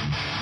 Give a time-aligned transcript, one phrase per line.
[0.00, 0.37] you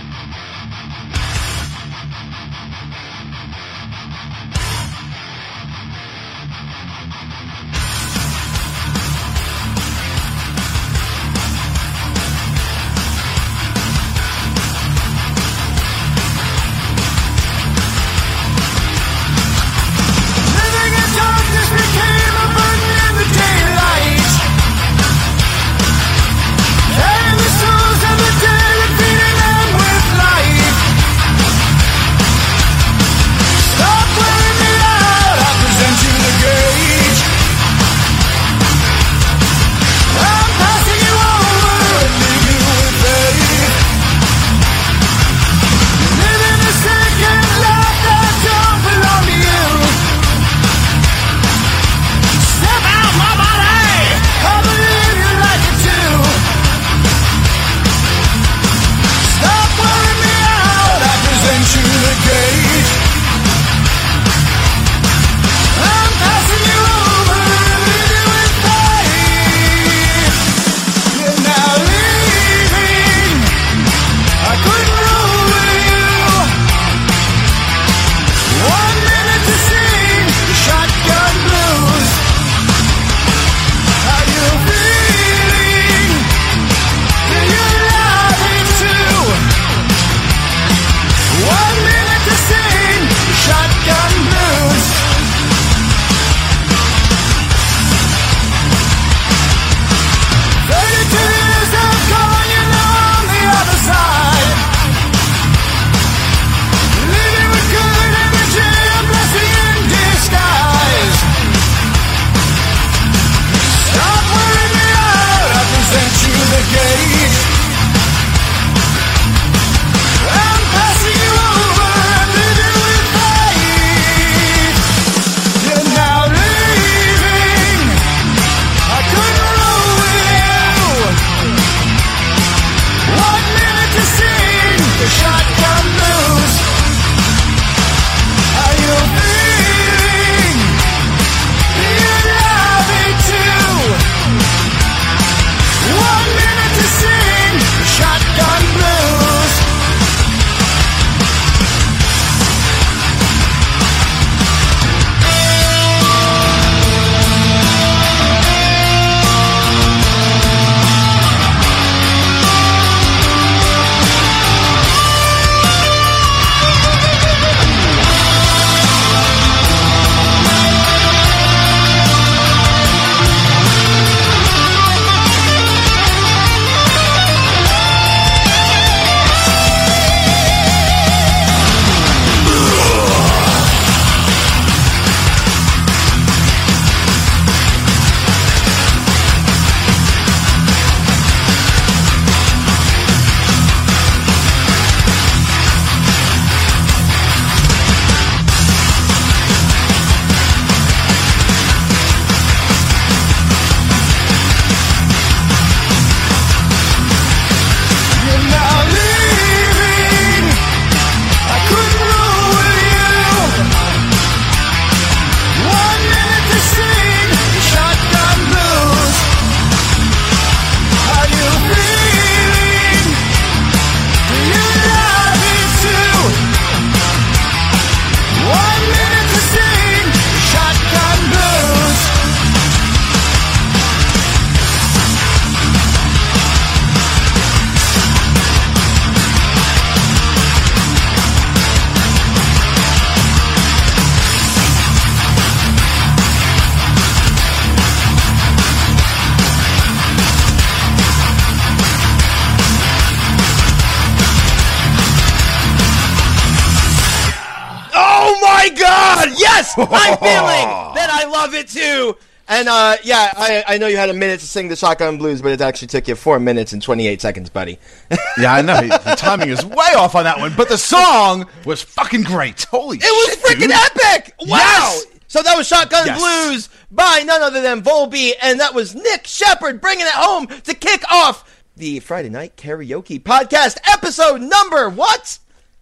[259.77, 262.17] Yes, I'm feeling that I love it too.
[262.49, 265.43] And uh, yeah, I, I know you had a minute to sing the Shotgun Blues,
[265.43, 267.79] but it actually took you four minutes and 28 seconds, buddy.
[268.39, 268.81] yeah, I know.
[268.81, 272.63] The timing is way off on that one, but the song was fucking great.
[272.65, 274.35] Holy It was freaking epic!
[274.41, 274.59] Wow!
[274.59, 275.07] Yes!
[275.27, 276.19] So that was Shotgun yes.
[276.19, 280.73] Blues by none other than Volbeat, and that was Nick Sheppard bringing it home to
[280.75, 285.41] kick off the Friday Night Karaoke Podcast episode number what?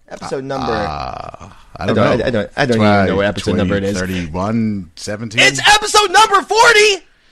[0.08, 0.72] Episode number.
[0.72, 1.50] Uh, uh...
[1.76, 2.24] I don't, I don't know.
[2.24, 3.98] I, I don't, I don't 20, even know what episode 20, number it is.
[3.98, 5.40] 31, 17?
[5.40, 6.80] It's episode number 40!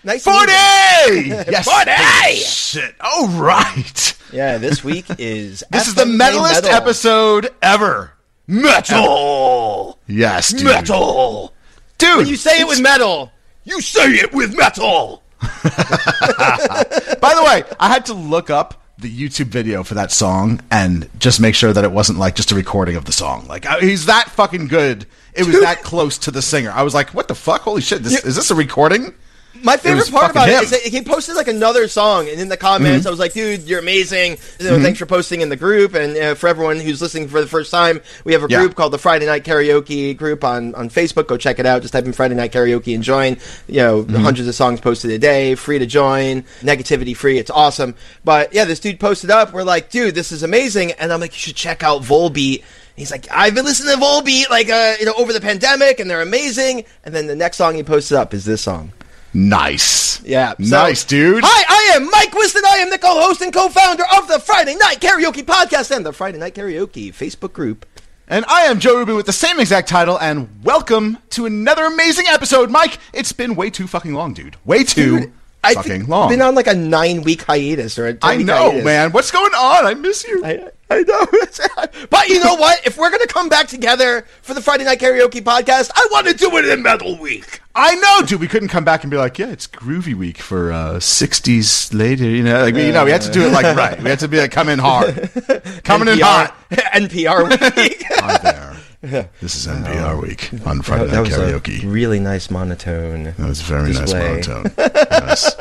[0.04, 0.50] Nice 40!
[0.50, 1.64] yes.
[1.64, 1.90] 40!
[1.90, 2.94] Oh, shit.
[3.00, 4.18] All right.
[4.32, 5.62] Yeah, this week is.
[5.70, 6.70] this is the metalist metal.
[6.70, 8.12] episode ever.
[8.46, 9.98] Metal!
[10.08, 10.64] Yes, dude.
[10.64, 11.54] Metal!
[11.96, 12.18] Dude!
[12.18, 13.32] When you say it with metal.
[13.64, 15.22] You say it with metal!
[15.40, 21.08] By the way, I had to look up the YouTube video for that song and
[21.18, 23.46] just make sure that it wasn't like just a recording of the song.
[23.48, 25.06] Like I- he's that fucking good.
[25.34, 26.70] It was that close to the singer.
[26.70, 27.62] I was like, "What the fuck?
[27.62, 28.02] Holy shit!
[28.02, 29.14] This, is this a recording?"
[29.62, 30.56] My favorite part about him.
[30.58, 33.06] it is that he posted like another song, and in the comments, Mm-hmm.
[33.08, 34.38] I was like, "Dude, you're amazing!
[34.58, 37.40] You know, Thanks for posting in the group." And uh, for everyone who's listening for
[37.40, 38.60] the first time, we have a Yeah.
[38.60, 41.26] group called the Friday Night Karaoke group on on Facebook.
[41.28, 41.82] Go check it out.
[41.82, 43.36] Just type in Friday Night Karaoke and join.
[43.68, 44.16] You know, Mm-hmm.
[44.16, 47.38] hundreds of songs posted a day, free to join, negativity free.
[47.38, 47.94] It's awesome.
[48.24, 49.52] But yeah, this dude posted up.
[49.52, 52.62] We're like, "Dude, this is amazing!" And I'm like, "You should check out Volbeat."
[52.94, 56.10] He's like, I've been listening to Volbeat like uh, you know over the pandemic, and
[56.10, 56.84] they're amazing.
[57.04, 58.92] And then the next song he posted up is this song.
[59.34, 60.22] Nice.
[60.24, 60.52] Yeah.
[60.60, 61.42] so- nice, dude.
[61.46, 62.62] Hi, I am Mike Wiston.
[62.66, 66.38] I am the co-host and co-founder of the Friday Night Karaoke Podcast and the Friday
[66.38, 67.86] Night Karaoke Facebook group.
[68.28, 72.26] And I am Joe Rubin with the same exact title, and welcome to another amazing
[72.28, 72.98] episode, Mike.
[73.12, 74.56] It's been way too fucking long, dude.
[74.64, 75.32] Way too
[75.64, 76.28] I fucking long.
[76.30, 78.84] Been on like a nine-week hiatus or a I know, hiatus.
[78.84, 79.12] man.
[79.12, 79.86] What's going on?
[79.86, 80.42] I miss you.
[80.44, 82.06] I, I know.
[82.10, 82.86] but you know what?
[82.86, 86.34] If we're gonna come back together for the Friday Night Karaoke Podcast, I want to
[86.34, 87.60] do it in Metal Week.
[87.74, 88.40] I know, dude.
[88.40, 92.24] We couldn't come back and be like, yeah, it's groovy week for uh, '60s later.
[92.24, 94.00] You know, like we- you know, we had to do it like right.
[94.02, 95.14] We had to be like, come in hard,
[95.84, 96.56] coming in NPR, hot.
[96.70, 98.02] NPR week.
[98.10, 99.28] Hi there.
[99.40, 101.82] This is NPR week on Friday that Night was Karaoke.
[101.82, 103.24] a really nice monotone.
[103.24, 104.66] that was very nice monotone.
[104.78, 105.56] Yes.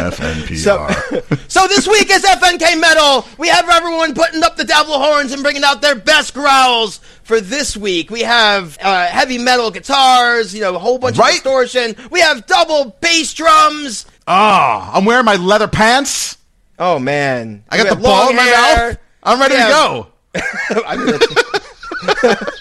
[0.00, 1.50] FNPR.
[1.50, 3.26] So this week is FNK Metal.
[3.38, 7.40] We have everyone putting up the devil horns and bringing out their best growls for
[7.40, 8.10] this week.
[8.10, 11.30] We have uh, heavy metal guitars, you know, a whole bunch Right.
[11.30, 11.96] of distortion.
[12.10, 14.06] We have double bass drums.
[14.26, 16.38] Ah, I'm wearing my leather pants.
[16.78, 18.88] Oh man, I got We the ball in my hair.
[18.88, 18.98] mouth.
[19.22, 20.06] I'm ready to go.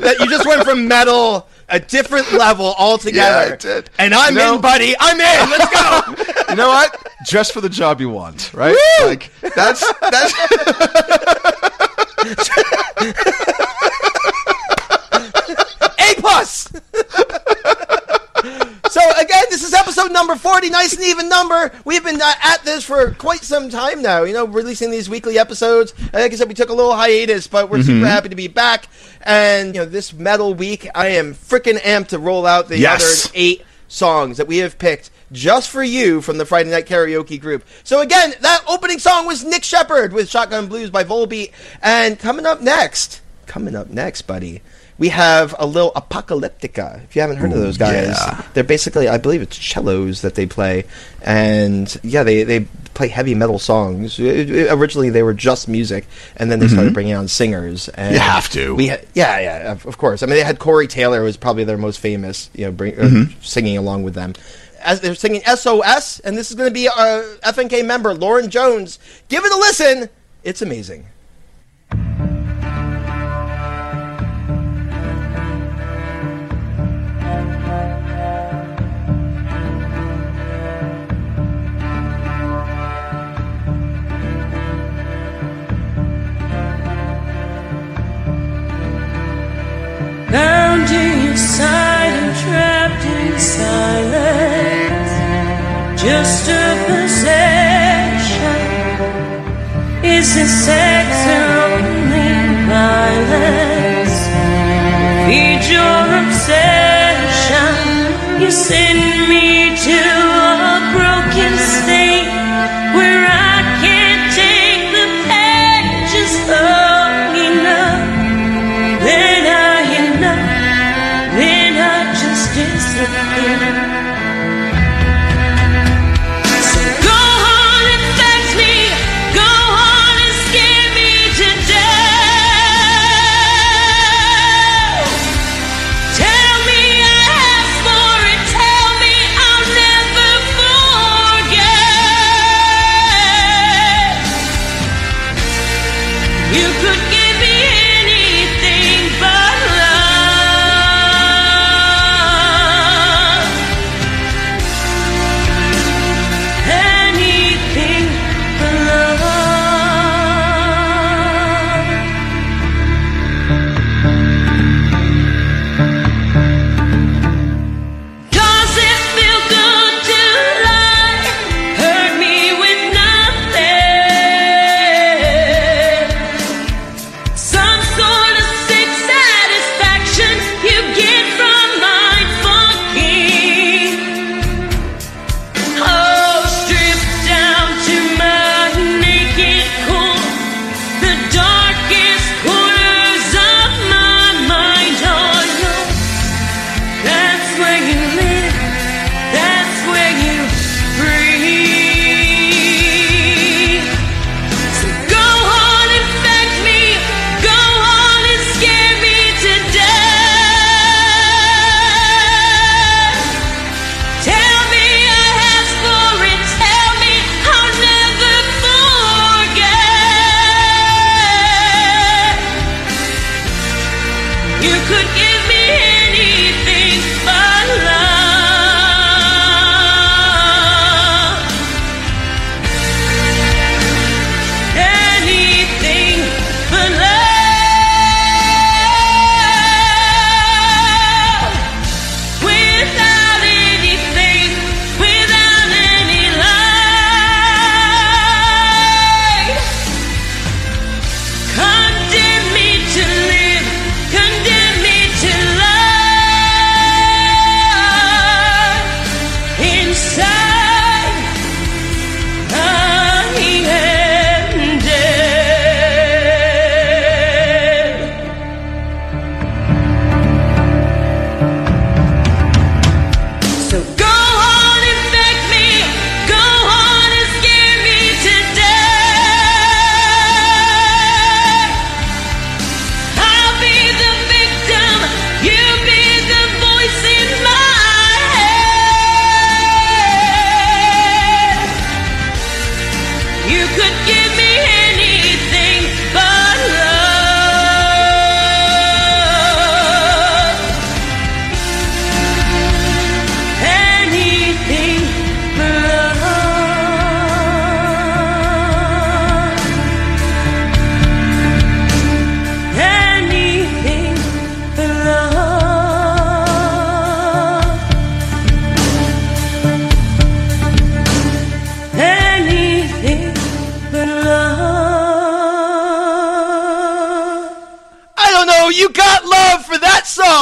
[0.00, 3.46] That you just went from metal a different level altogether.
[3.48, 3.90] Yeah, I did.
[3.98, 4.94] And I'm You know- in, buddy.
[4.98, 5.50] I'm in.
[5.50, 6.00] Let's go.
[6.54, 6.96] You know what?
[7.26, 8.76] Dress for the job you want, right?
[9.00, 9.06] Woo!
[9.06, 10.32] Like that's that's
[15.98, 16.68] A plus.
[18.90, 19.72] so again, this is
[20.04, 21.72] episode number forty, nice and even number.
[21.84, 24.24] We've been uh, at this for quite some time now.
[24.24, 25.94] You know, releasing these weekly episodes.
[26.12, 27.86] Like I said, we took a little hiatus, but we're Mm-hmm.
[28.00, 28.88] super happy to be back.
[29.22, 33.26] And you know, this metal week, I am freaking amped to roll out the Yes.
[33.26, 37.40] other eight songs that we have picked just for you from the Friday Night Karaoke
[37.40, 37.64] group.
[37.82, 41.52] So again, that opening song was Nick Sheppard with Shotgun Blues by Volbeat.
[41.82, 44.62] And coming up next, coming up next, buddy,
[44.98, 47.02] we have a little Apocalyptica.
[47.04, 48.42] If you haven't heard of those guys, yeah.
[48.54, 50.84] they're basically, I believe it's cellos that they play.
[51.22, 52.60] And yeah, they, they
[52.94, 54.18] play heavy metal songs.
[54.20, 56.06] It- it- originally, they were just music,
[56.36, 57.88] and then they started bringing on singers.
[57.88, 58.14] And Mm-hmm.
[58.14, 58.74] You have to.
[58.76, 60.22] We ha- yeah, yeah, of, of course.
[60.22, 63.02] I mean, they had Corey Taylor was probably their most famous, you know, bring, uh,
[63.04, 63.40] Mm-hmm.
[63.42, 64.34] singing along with them.
[64.80, 68.98] As they're singing SOS, and this is going to be our FNK member Lauren Jones.
[69.28, 70.08] Give it a listen.
[70.44, 71.06] It's amazing.
[105.74, 107.74] Your obsession.
[108.40, 109.03] You send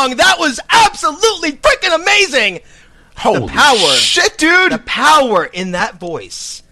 [0.09, 0.17] song.
[0.17, 2.61] That was absolutely freaking amazing.
[3.17, 3.77] Holy power.
[3.95, 4.73] shit, dude!
[4.73, 6.63] The power in that voice.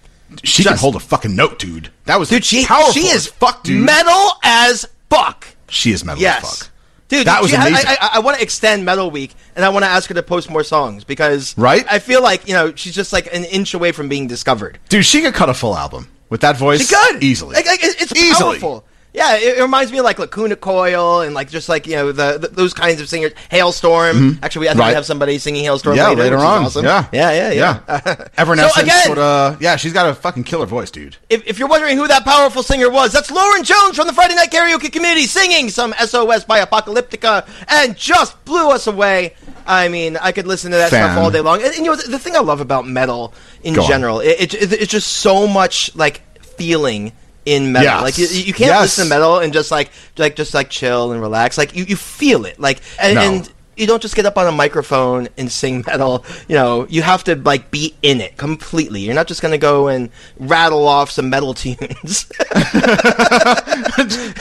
[0.43, 1.91] she can hold a fucking note, dude.
[2.07, 3.85] That was Dude, she, powerful she is fuck, dude.
[3.85, 5.47] metal as fuck.
[5.69, 6.43] she is metal Yes.
[6.45, 6.71] as fuck.
[7.09, 7.87] Dude, That was she- amazing.
[7.89, 10.23] I, I, I want to extend Metal Week, and I want to ask her to
[10.23, 11.85] post more songs because Right?
[11.91, 14.79] I feel like you know she's just like an inch away from being discovered.
[14.89, 16.89] Dude, she could cut a full album with that voice.
[16.89, 17.55] She could easily.
[17.57, 18.61] Like, like, it's Easily.
[18.61, 18.85] powerful.
[19.12, 22.12] Yeah, it, it reminds me of like Lacuna Coil and like just like you know
[22.12, 23.33] the, the those kinds of singers.
[23.50, 24.12] Halestorm.
[24.12, 24.45] Mm-hmm.
[24.45, 24.81] Actually, we I think.
[24.81, 24.88] Right.
[24.90, 26.64] we have somebody singing Halestorm yeah, later, later which is on.
[26.64, 26.85] awesome.
[26.85, 27.81] Yeah, yeah, yeah, yeah.
[28.07, 28.29] yeah.
[28.38, 29.61] Everyone So again- sort of.
[29.61, 31.17] Yeah, she's got a fucking killer voice, dude.
[31.29, 34.37] If, if you're wondering who that powerful singer was, that's Lauren Jones from the Friday
[34.37, 39.35] Night Karaoke Committee singing some SOS by Apocalyptica and just blew us away.
[39.67, 41.11] I mean, I could listen to that Fan.
[41.11, 41.59] stuff all day long.
[41.62, 43.88] And, and, you know, the, the thing I love about metal in Go on.
[43.88, 47.12] general, it, it, it's just so much like feeling
[47.47, 47.85] in metal.
[47.87, 48.02] Yes.
[48.02, 48.82] Like you, you can't Yes.
[48.82, 51.56] listen to metal and just like like just like chill and relax.
[51.59, 52.59] Like you, you feel it.
[52.61, 53.20] Like and, No.
[53.23, 56.25] and you don't just get up on a microphone and sing metal.
[56.49, 59.00] You know, you have to like be in it completely.
[59.00, 62.30] You're not just gonna go and rattle off some metal tunes.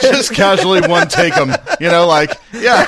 [0.00, 1.52] Just casually one take them.
[1.80, 2.84] You know, like yeah.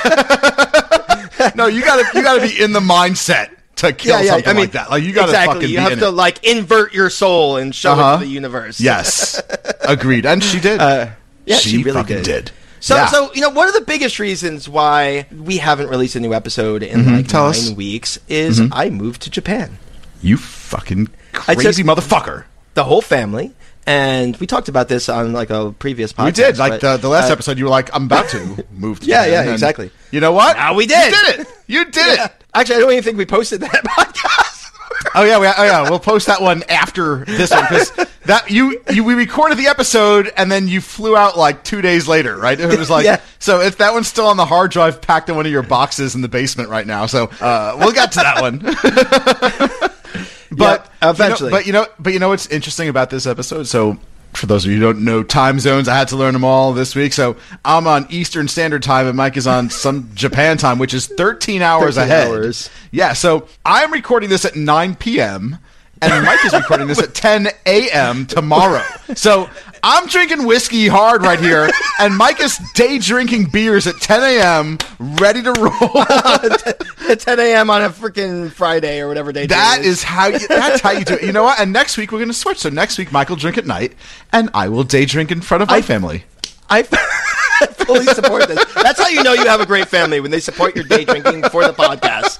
[1.55, 3.51] no, you gotta you gotta be in the mindset
[3.83, 4.91] to kill something like that.
[4.91, 5.55] Like you gotta exactly.
[5.57, 6.11] fucking you have to it.
[6.13, 8.19] like invert your soul and show Uh-huh.
[8.19, 8.81] to the universe.
[8.81, 9.41] Yes,
[9.83, 10.25] agreed.
[10.27, 10.81] And she did.
[10.81, 11.11] Uh,
[11.47, 12.25] yeah, she, she really fucking did.
[12.25, 12.51] did.
[12.81, 13.07] So, Yeah.
[13.07, 16.83] so you know, one of the biggest reasons why we haven't released a new episode
[16.83, 17.27] in like Mm-hmm.
[17.29, 17.67] Tell nine us.
[17.69, 17.77] Mm-hmm.
[17.77, 19.79] weeks is I moved to Japan.
[20.21, 21.09] you fucking
[21.49, 22.45] I crazy motherfucker.
[22.75, 23.53] The whole family,
[23.87, 26.25] and we talked about this on like a previous podcast.
[26.25, 27.59] We did like but, the the last uh, episode.
[27.59, 29.91] You were like, "I'm about to move." To Yeah, Japan," yeah, and exactly.
[30.11, 30.57] You know what?
[30.57, 31.13] Now we did.
[31.13, 31.47] You did it.
[31.67, 32.25] You did yeah.
[32.27, 32.42] it.
[32.55, 34.71] Actually, I don't even think we posted that podcast.
[35.15, 35.89] Oh yeah, we, oh yeah.
[35.89, 37.91] We'll post that one after this one because
[38.27, 42.07] that you, you we recorded the episode and then you flew out like two days
[42.07, 42.59] later, right?
[42.59, 43.21] It was like Yeah.
[43.39, 43.61] so.
[43.61, 46.21] If that one's still on the hard drive, packed in one of your boxes in
[46.21, 47.07] the basement right now.
[47.07, 48.59] So uh, we'll get to that one.
[50.51, 51.51] but Yeah, eventually.
[51.51, 53.65] you know, but you know, but you know what's interesting about this episode?
[53.67, 53.99] So.
[54.33, 56.73] For those of you who don't know time zones, I had to learn them all
[56.73, 57.13] this week.
[57.13, 61.07] So I'm on Eastern Standard Time, and Mike is on some Japan time, which is
[61.07, 62.29] 13 hours 13 ahead.
[62.29, 62.71] hours.
[62.91, 65.59] Yeah, so I'm recording this at 9 p.m.
[66.03, 68.27] and Mike is recording this at 10 a.m.
[68.27, 68.83] tomorrow.
[69.15, 69.49] So
[69.83, 71.69] I'm drinking whiskey hard right here,
[72.01, 74.79] and Mike is day drinking beers at 10 a.m.
[74.99, 76.03] ready to roll.
[77.09, 77.69] At 10 a.m.
[77.69, 79.47] on a freaking Friday or whatever day.
[79.47, 79.87] that is.
[79.99, 81.23] is how you, that's how you do it.
[81.25, 81.61] You know what?
[81.61, 82.59] And next week we're going to switch.
[82.59, 83.95] So next week Mike will drink at night,
[84.33, 86.25] and I will day drink in front of my I- family.
[86.71, 86.83] I
[87.85, 88.65] fully support this.
[88.75, 91.43] That's how you know you have a great family when they support your day drinking
[91.51, 92.39] for the podcast.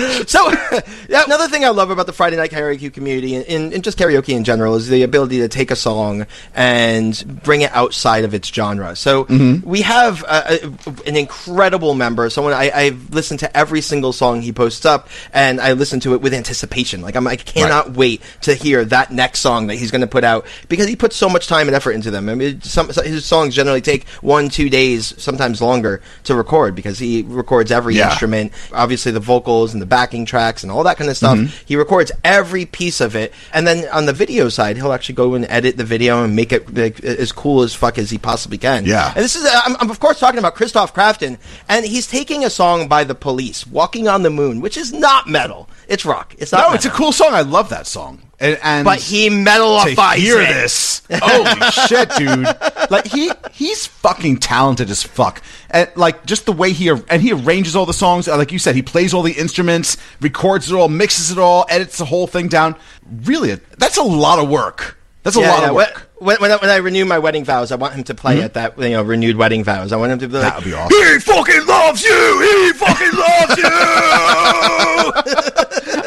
[0.26, 0.50] So,
[1.08, 3.98] yeah, another thing I love about the Friday Night Karaoke community and, and, and just
[3.98, 8.34] karaoke in general is the ability to take a song and bring it outside of
[8.34, 8.94] its genre.
[8.96, 9.24] So,
[9.64, 14.40] we have uh, a, an incredible member, someone I, I've listened to every single song
[14.42, 17.00] he posts up, and I listen to it with anticipation.
[17.02, 20.24] Like, I'm, I cannot wait to hear that next song that he's going to put
[20.24, 22.28] out because he puts so much time and effort into them.
[22.28, 26.74] I mean, some, some his songs generally take one, two days, sometimes longer to record
[26.74, 28.10] because he records every Yeah.
[28.10, 31.36] instrument, obviously the vocals and the backing tracks and all that kind of stuff.
[31.36, 31.64] Mm-hmm.
[31.66, 35.34] He records every piece of it, and then on the video side, he'll actually go
[35.34, 38.56] and edit the video and make it like, as cool as fuck as he possibly
[38.56, 38.86] can.
[38.86, 39.12] Yeah.
[39.14, 42.50] and this is I'm, I'm of course talking about Kristof Crafton, and he's taking a
[42.50, 45.68] song by the Police, "Walking on the Moon," which is not metal.
[45.88, 46.34] It's rock.
[46.38, 46.70] It's not.
[46.70, 47.34] No, it's a cool song.
[47.34, 48.22] I love that song.
[48.42, 50.46] And, and But he to metalifies hear it.
[50.48, 51.02] this.
[51.12, 52.46] Holy shit, dude!
[52.90, 55.42] Like he he's fucking talented as fuck.
[55.68, 58.28] And like just the way he and he arranges all the songs.
[58.28, 61.66] uh, Like you said, he plays all the instruments, records it all, mixes it all,
[61.68, 62.76] edits the whole thing down.
[63.24, 64.96] Really, that's a lot of work.
[65.22, 65.68] That's a Yeah, lot yeah.
[65.68, 66.06] of work.
[66.16, 68.54] When, when, I, when I renew my wedding vows, I want him to play at
[68.54, 69.92] that you know renewed wedding vows.
[69.92, 70.96] I want him to be like, That would be awesome.
[70.98, 72.64] He fucking loves you.
[72.64, 73.68] He fucking loves you.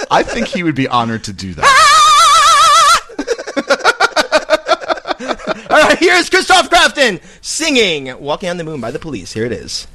[0.09, 1.65] I think he would be honored to do that.
[5.73, 9.33] All right, here's Kristof Crafton singing "Walking on the Moon" by the Police.
[9.33, 9.87] Here it is.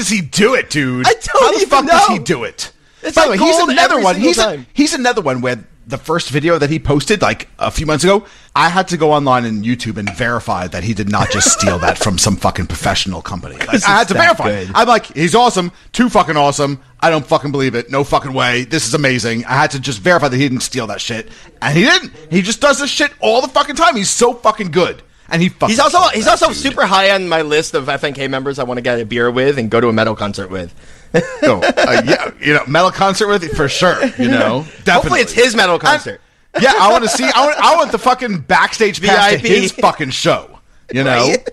[0.00, 1.06] Does he do it, dude?
[1.06, 2.72] I don't How the fuck does he do it?
[3.02, 4.16] It's By like the way, he's another one.
[4.16, 7.84] He's a, he's another one where the first video that he posted like a few
[7.84, 8.24] months ago,
[8.56, 11.78] I had to go online and YouTube and verify that he did not just steal
[11.80, 13.56] that from some fucking professional company.
[13.56, 14.44] Like, I had to verify.
[14.44, 14.70] good.
[14.74, 16.80] I'm like, he's awesome, too fucking awesome.
[17.00, 17.90] I don't fucking believe it.
[17.90, 18.64] No fucking way.
[18.64, 19.44] This is amazing.
[19.44, 21.28] I had to just verify that he didn't steal that shit,
[21.60, 22.12] and he didn't.
[22.30, 23.96] He just does this shit all the fucking time.
[23.96, 25.68] He's so fucking good, and he fucking.
[25.70, 26.56] He's also he's also dude.
[26.56, 29.58] super high on my list of FNK members I want to get a beer with
[29.58, 30.74] and go to a metal concert with.
[31.42, 34.00] No, uh, yeah, you know, metal concert with for sure.
[34.16, 34.92] You know, definitely.
[34.92, 36.20] Hopefully it's his metal concert.
[36.54, 37.24] And- yeah, I want to see.
[37.24, 37.58] I want.
[37.58, 39.46] I want the fucking backstage pass to VIP.
[39.46, 40.60] his fucking show.
[40.92, 41.48] You know, Right?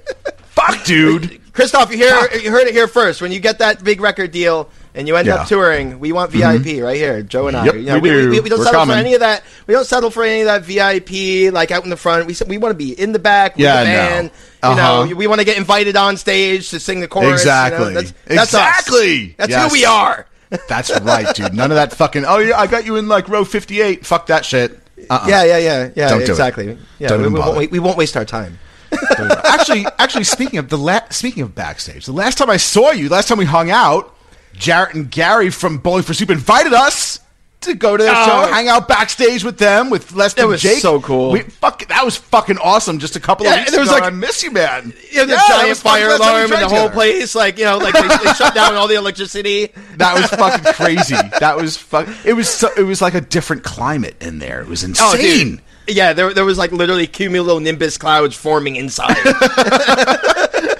[0.49, 1.41] fuck, dude.
[1.53, 2.43] Kristof, you hear Fuck.
[2.43, 3.19] you heard it here first.
[3.21, 5.33] When you get that big record deal and you end Yeah.
[5.35, 5.41] Mm-hmm.
[5.43, 7.65] up touring, we want VIP right here, Joe and I.
[7.65, 8.29] Yep, You know, we do.
[8.29, 8.95] we, don't We're settle coming.
[8.95, 9.43] for any of that.
[9.67, 12.25] We don't settle for any of that VIP like out in the front.
[12.27, 14.29] We we want to be in the back with Yeah, the no.
[14.63, 15.03] Uh-huh.
[15.05, 17.43] You know, we want to get invited on stage to sing the chorus.
[17.45, 17.93] you know, Exactly.
[17.93, 18.79] that's, that's us.
[18.79, 19.35] Exactly.
[19.37, 19.71] That's Yes.
[19.71, 20.25] who we are.
[20.69, 21.53] That's right, dude.
[21.53, 22.23] None of that fucking.
[22.25, 24.05] Oh yeah, I got you in like row fifty-eight.
[24.05, 24.79] Fuck that shit.
[25.09, 25.25] Uh-uh.
[25.27, 26.07] Yeah, yeah, yeah, yeah.
[26.09, 26.29] Don't do it.
[26.29, 26.77] exactly.
[26.99, 28.57] Yeah, Don't we, we, won't, we won't waste our time.
[29.43, 33.09] actually, actually, speaking of the la- speaking of backstage, the last time I saw you,
[33.09, 34.15] last time we hung out,
[34.57, 37.19] Jaret and Gary from Bowling for Soup invited us
[37.61, 38.25] to go to their Oh.
[38.45, 40.79] show, hang out backstage with them with Lester It and was Jake.
[40.79, 41.31] so cool.
[41.31, 42.99] We, fuck, that was fucking awesome.
[42.99, 43.97] Just a couple Yeah, of weeks there was ago.
[43.97, 44.93] like- I miss you, man.
[45.11, 47.33] Yeah, the Yeah, giant fire last time we alarm and the whole place.
[47.33, 49.69] Like you know, like they, they shut down all the electricity.
[49.97, 51.15] That was fucking crazy.
[51.39, 52.07] That was fuck.
[52.23, 54.61] It was so, it was like a different climate in there.
[54.61, 55.59] It was oh, insane.
[55.59, 55.63] Oh.
[55.89, 59.15] Yeah, there, there was like literally cumulonimbus clouds forming inside.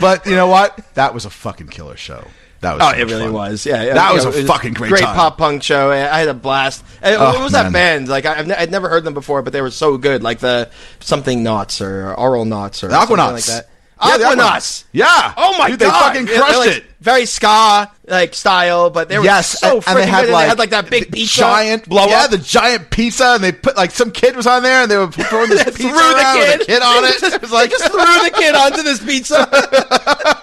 [0.00, 0.78] But you know what?
[0.94, 2.24] That was a fucking killer show.
[2.60, 3.32] That was oh, so it really fun.
[3.32, 3.64] was.
[3.66, 3.94] Yeah, yeah.
[3.94, 5.14] That was a fucking great great time.
[5.14, 5.92] pop punk show.
[5.92, 6.84] I had a blast.
[7.02, 8.08] And Oh, what was that band?
[8.08, 10.22] Like I, I'd never heard them before, but they were so good.
[10.24, 10.68] Like the
[11.00, 13.32] something knots or oral knots or The something Aquanauts.
[13.32, 13.68] like that.
[14.00, 14.84] Yeah, Aquanauts.
[14.92, 15.34] Yeah.
[15.36, 16.14] Oh my Dude, god!
[16.14, 16.84] They fucking crushed like, it.
[17.00, 20.32] Very ska like style, but they were yes, so and, and they had good.
[20.32, 22.30] like, they had like that big pizza giant blow yeah, up.
[22.30, 25.10] the giant pizza, and they put like some kid was on there, and they were
[25.10, 26.60] throwing this pizza threw the around with kid.
[26.60, 27.22] a kid on it.
[27.34, 29.48] it was like just threw the kid onto this pizza.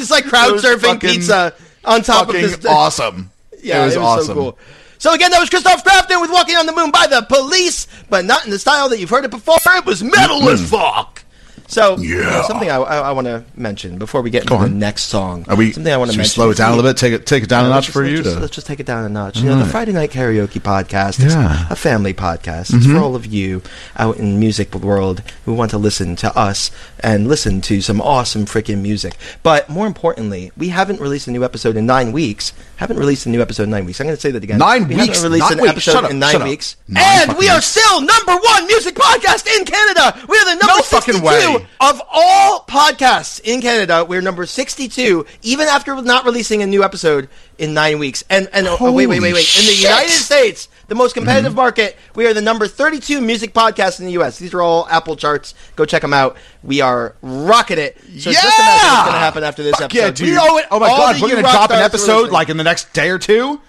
[0.00, 2.64] He's like crowd surfing fucking- pizza on top of this.
[2.66, 3.30] awesome.
[3.62, 4.26] Yeah, it was, awesome.
[4.26, 4.58] so cool.
[4.96, 8.24] So again, that was Kristof Crafton with "Walking on the Moon" by the Police, but
[8.24, 9.56] not in the style that you've heard it before.
[9.66, 11.22] It was metal as fuck.
[11.70, 12.42] So Yeah.
[12.42, 15.44] something I, I, want to mention before we get into the next song.
[15.48, 15.70] Are we?
[15.72, 16.32] something I want to mention.
[16.32, 16.96] slow it down a little bit.
[16.96, 18.22] Take it, take it down a notch just- for let's you.
[18.24, 19.38] Just, to- let's just take it down a notch.
[19.38, 21.48] You know, the Friday Night Karaoke podcast is Yeah.
[21.48, 21.72] Mm-hmm.
[21.72, 22.74] a family podcast.
[22.74, 23.62] It's for all of you
[23.96, 28.00] out in the music world who want to listen to us and listen to some
[28.00, 29.16] awesome freaking music.
[29.44, 32.52] But more importantly, we haven't released a new episode in nine weeks.
[32.80, 34.00] Haven't released a new episode in nine weeks.
[34.00, 34.56] I'm going to say that again.
[34.56, 35.18] Nine we weeks?
[35.18, 35.70] Haven't released an weeks.
[35.72, 36.76] episode up, in nine weeks.
[36.88, 40.18] Nine and we are still number one music podcast in Canada.
[40.26, 44.06] We are the number No 62 of all podcasts in Canada.
[44.08, 48.24] We're number 62, even after not releasing a new episode in nine weeks.
[48.30, 49.58] And and oh, wait, wait, wait, wait.
[49.58, 49.74] In the.
[49.74, 51.56] United States, the most competitive mm-hmm.
[51.56, 54.40] market, we are the number 32 music podcast in the U.S.
[54.40, 55.54] These are all Apple charts.
[55.76, 56.36] Go check them out.
[56.64, 57.96] We are rocking it.
[58.00, 59.02] So just imagine what's Yeah!
[59.04, 60.00] going to happen after this Fuck episode.
[60.00, 60.28] yeah, dude.
[60.30, 62.48] We owe it oh my god, we're gonna drop an stars who are episode like
[62.48, 63.60] in the next day or two.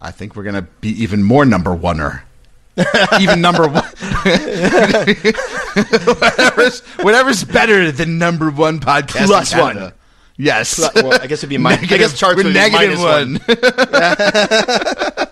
[0.00, 2.22] I think we're gonna be even more number oneer.
[3.20, 3.84] even number one.
[6.16, 9.28] whatever's, whatever's better than number one podcast.
[9.28, 9.84] in Canada.
[9.84, 9.92] one.
[10.38, 10.78] Yes.
[10.94, 11.92] Well, I guess it'd be minus.
[11.92, 15.26] I guess charts would be negative minus one.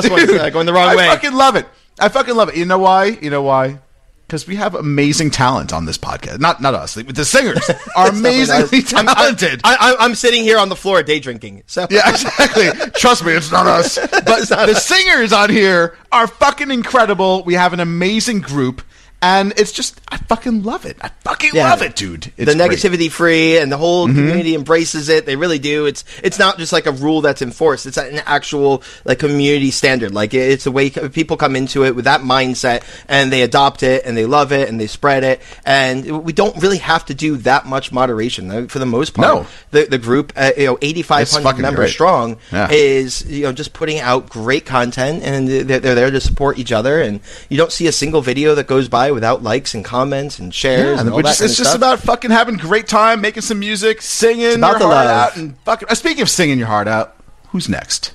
[0.00, 1.08] Plus one's uh, going the wrong I way.
[1.08, 1.66] I fucking love it.
[2.00, 2.56] I fucking love it.
[2.56, 3.06] You know why?
[3.06, 3.78] You know why?
[4.26, 6.40] Because we have amazing talent on this podcast.
[6.40, 6.94] Not not us.
[6.94, 9.60] The, singers are amazingly talented.
[9.62, 11.62] I, I, I'm sitting here on the floor day drinking.
[11.66, 12.70] So yeah, exactly.
[12.96, 13.98] Trust me, it's not us.
[14.24, 17.44] But the singers on here are fucking incredible.
[17.44, 18.82] We have an amazing group,
[19.24, 20.96] and it's just I fucking love it.
[21.00, 21.70] I fucking Yeah.
[21.70, 22.30] love it, dude.
[22.36, 22.70] It's the great.
[22.78, 25.24] negativity free and the whole community embraces it.
[25.26, 25.86] They really do.
[25.86, 27.86] It's it's not just like a rule that's enforced.
[27.86, 30.12] It's an actual like community standard.
[30.14, 34.04] Like it's a way people come into it with that mindset and they adopt it
[34.04, 35.40] and they love it and they spread it.
[35.64, 39.28] And we don't really have to do that much moderation for the most part.
[39.28, 39.46] No.
[39.70, 41.92] the the group uh, you know eighty five hundred members great.
[41.92, 42.68] strong Yeah.
[42.70, 46.72] is you know just putting out great content and they're, they're there to support each
[46.72, 50.38] other and you don't see a single video that goes by without likes and comments
[50.38, 51.74] and shares Yeah, and all we're that it's just stuff.
[51.76, 55.30] about fucking having great time, making some music, singing about your heart love.
[55.30, 55.88] out, and fucking.
[55.88, 57.16] Uh, speaking of singing your heart out,
[57.48, 58.12] who's next?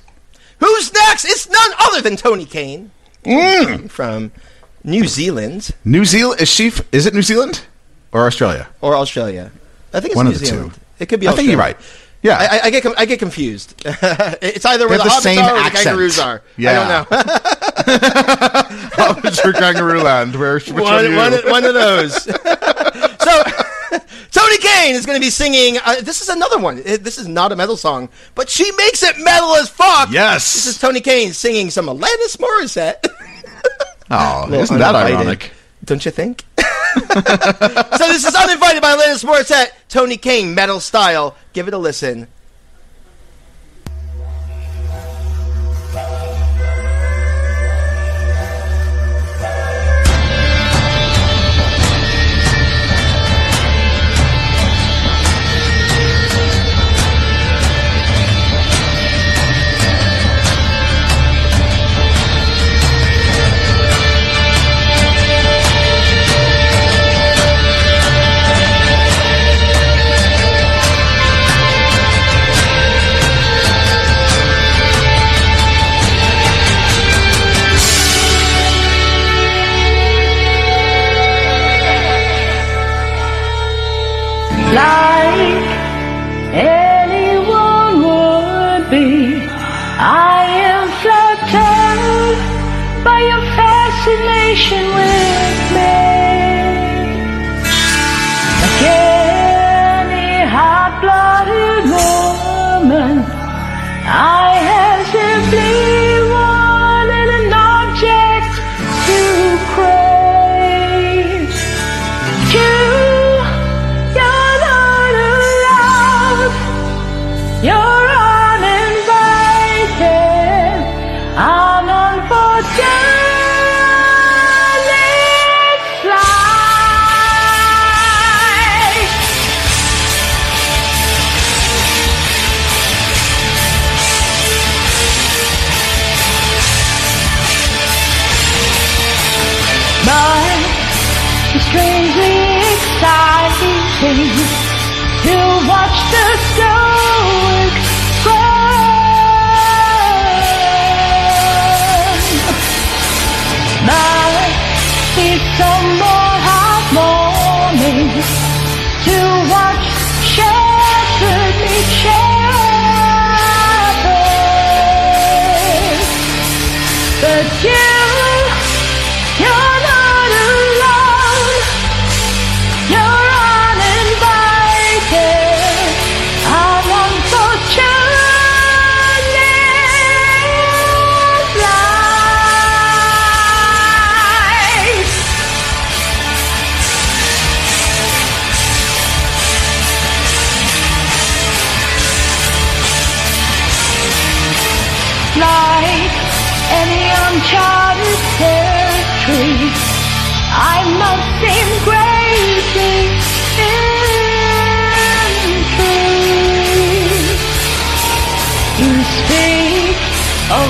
[0.59, 1.25] Who's next?
[1.25, 2.91] It's none other than Toni Kane
[3.25, 3.89] Mm.
[3.89, 4.31] from
[4.83, 6.71] New Zealand New Zealand is she?
[6.91, 7.61] Is it New Zealand
[8.13, 8.67] or Australia?
[8.81, 9.51] or Australia.
[9.93, 10.73] I think it's One New of the Zealand.
[10.73, 10.79] two.
[10.99, 11.27] It could be.
[11.27, 11.77] I think you're right.
[12.21, 13.75] Yeah, I, I, get com- I get confused.
[13.85, 16.41] it's either where the, the hobbits same are or the kangaroos are.
[16.57, 16.71] Yeah.
[16.71, 17.17] I don't know.
[18.99, 22.23] Hobbits or Kangaroo Land, where which one, one, one, of those.
[22.23, 23.43] so,
[24.31, 25.77] Toni Kane is going to be singing.
[25.85, 26.83] Uh, this is another one.
[26.83, 30.11] This is not a metal song, but she makes it metal as fuck.
[30.11, 30.53] Yes.
[30.53, 33.05] This is Toni Kane singing some Alanis Morissette.
[34.11, 35.51] Oh, isn't that ironic?
[35.85, 36.43] Don't you think?
[37.97, 39.71] so this is uninvited by Alanis Morissette.
[39.89, 41.35] Toni Kane, metal style.
[41.53, 42.27] Give it a listen.
[84.73, 85.65] Like
[86.53, 89.35] anyone would be.
[90.01, 92.39] I am flattered
[93.03, 95.18] by your fascination with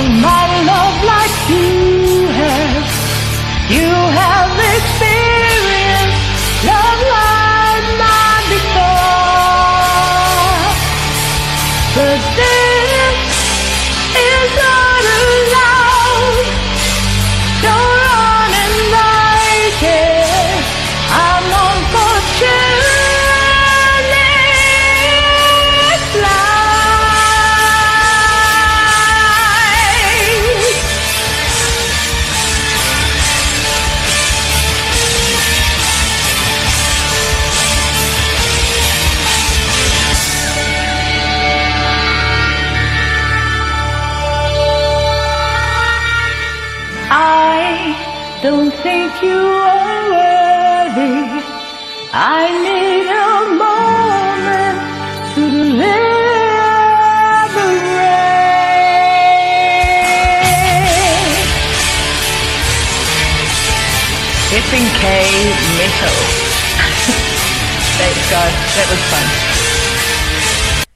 [0.08, 0.39] my
[68.74, 68.76] Thanks.
[68.76, 70.86] That was fun.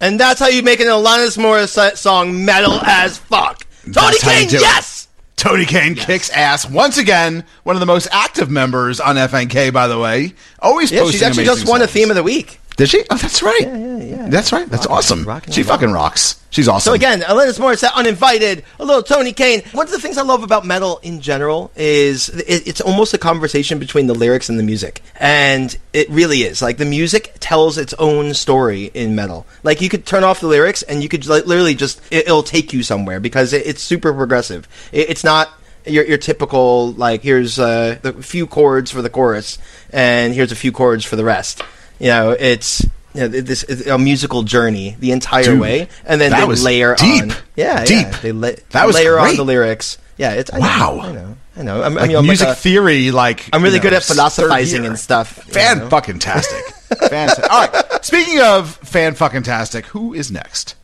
[0.00, 3.66] And that's how you make an Alanis Morissette song metal as fuck.
[3.82, 5.08] Toni That's how you Kane, yes!
[5.36, 7.44] Toni Kane kicks ass once again.
[7.64, 10.34] One of the most active members on FNK, by the way.
[10.60, 11.12] Always Yeah, posting.
[11.12, 12.60] she's actually amazing just won a theme of the week.
[12.78, 13.02] Did she?
[13.10, 13.60] Oh, that's right.
[13.60, 14.28] Yeah, yeah, yeah.
[14.28, 14.68] That's right.
[14.68, 15.26] That's awesome.
[15.50, 16.40] she fucking rocks.
[16.50, 16.92] She's awesome.
[16.92, 19.62] So again, Alanis Morissette, uninvited, a little Toni Kane.
[19.72, 23.18] One of the things I love about metal in general is it, it's almost a
[23.18, 26.62] conversation between the lyrics and the music, and it really is.
[26.62, 29.44] Like the music tells its own story in metal.
[29.64, 32.44] Like you could turn off the lyrics and you could li- literally just it, it'll
[32.44, 34.68] take you somewhere because it, it's super progressive.
[34.92, 35.50] It, it's not.
[35.84, 39.58] Your, your typical like here's uh, the few chords for the chorus
[39.90, 41.62] and here's a few chords for the rest
[41.98, 42.82] You know, it's
[43.14, 46.54] you know, this is a musical journey the entire Dude, way, and then that they
[46.54, 47.22] layer deep.
[47.24, 47.32] on.
[47.56, 48.06] Yeah, Deep.
[48.06, 49.98] Yeah, they la- That was layer on the lyrics.
[50.16, 51.00] Yeah, it's I know, Wow.
[51.00, 51.36] I know.
[51.56, 51.82] I know.
[51.82, 53.10] I'm, like I'm, you know, music like a- theory.
[53.10, 55.28] Like I'm really you know, good at philosophizing and stuff.
[55.44, 56.64] Fan fucking tastic.
[56.98, 57.50] Fantastic.
[57.50, 58.04] All right.
[58.04, 60.74] Speaking of fan fucking tastic, who is next?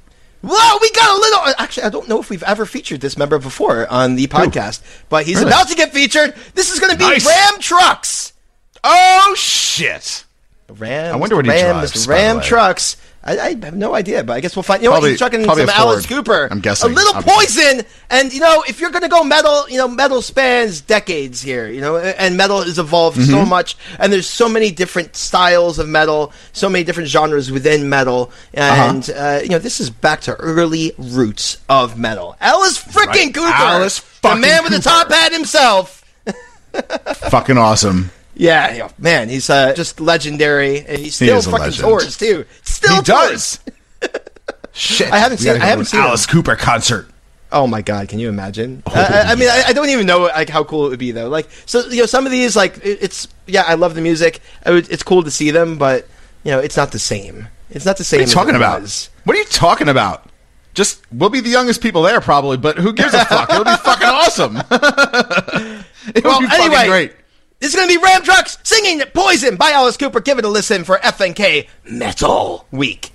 [0.42, 1.40] Well, we got a little.
[1.58, 5.24] Actually, I don't know if we've ever featured this member before on the podcast, but
[5.24, 5.48] he's Really?
[5.48, 6.34] about to get featured.
[6.54, 7.26] This is going to be Nice.
[7.26, 8.32] Ram Trukkz.
[8.82, 10.24] Oh shit!
[10.68, 11.14] Ram.
[11.14, 12.08] I wonder what he Ram, drives, Mr.
[12.08, 12.40] by the Ram.
[12.40, 12.96] Trukkz.
[13.26, 14.82] I, I have no idea, but I guess we'll find.
[14.82, 14.96] You know what?
[14.96, 16.46] Probably- He's trucking some Alice Cooper.
[16.50, 17.62] I'm guessing, a little obviously.
[17.64, 21.40] poison, and you know, if you're going to go metal, you know, metal spans decades
[21.40, 21.66] here.
[21.68, 23.30] You know, and metal has evolved Mm-hmm.
[23.30, 27.88] so much, and there's so many different styles of metal, so many different genres within
[27.88, 29.36] metal, and Uh-huh.
[29.36, 32.36] uh, you know, this is back to early roots of metal.
[32.42, 33.34] Alice freaking Right.
[33.34, 36.04] Cooper, Alice the man with the top hat himself.
[37.30, 38.10] Fucking awesome.
[38.36, 42.44] Yeah, yeah, man, he's uh, just legendary, and he still a fucking tours too.
[42.62, 43.58] Still he tours.
[43.58, 43.60] does.
[44.72, 45.12] Shit.
[45.12, 46.32] I haven't We seen- I haven't seen Alice him.
[46.32, 47.08] Cooper concert.
[47.52, 48.82] Oh my god, can you imagine?
[48.88, 51.12] Oh, I, I- mean, I, I don't even know like how cool it would be
[51.12, 51.28] though.
[51.28, 54.40] Like, so you know, some of these like it, it's yeah, I love the music.
[54.66, 56.08] I would, it's cool to see them, but
[56.42, 57.46] you know, it's not the same.
[57.70, 58.18] It's not the same.
[58.20, 58.82] What are you talking about?
[58.82, 59.10] was.
[59.22, 60.28] What are you talking about?
[60.74, 63.48] Just we'll be the youngest people there probably, but who gives a fuck?
[63.50, 64.56] It'll be fucking awesome.
[66.16, 66.86] it Well, would be fucking anyway.
[66.88, 67.12] great.
[67.64, 70.20] This is gonna be Ram Trukkz singing "Poison" by Alice Cooper.
[70.20, 73.10] Give it a listen for FNK Metal Week.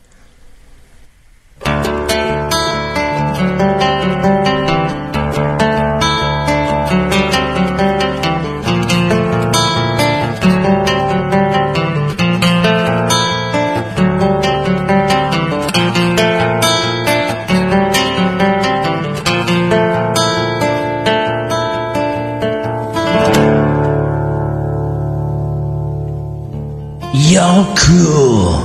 [27.29, 28.57] Your cruel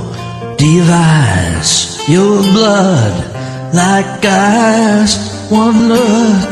[0.56, 3.12] device, your blood
[3.74, 5.50] like ice.
[5.50, 6.50] One look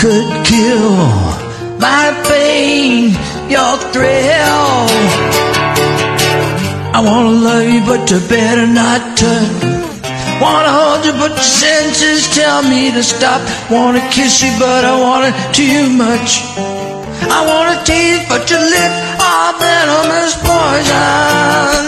[0.00, 0.90] could kill
[1.78, 3.10] my pain,
[3.48, 4.90] your thrill.
[6.90, 9.62] I wanna love you, but you better not touch.
[10.42, 13.40] Wanna hold you, but your senses tell me to stop.
[13.70, 16.42] Wanna kiss you, but I want it too much.
[17.30, 19.05] I wanna taste, but your lips
[19.60, 21.82] venomous poison.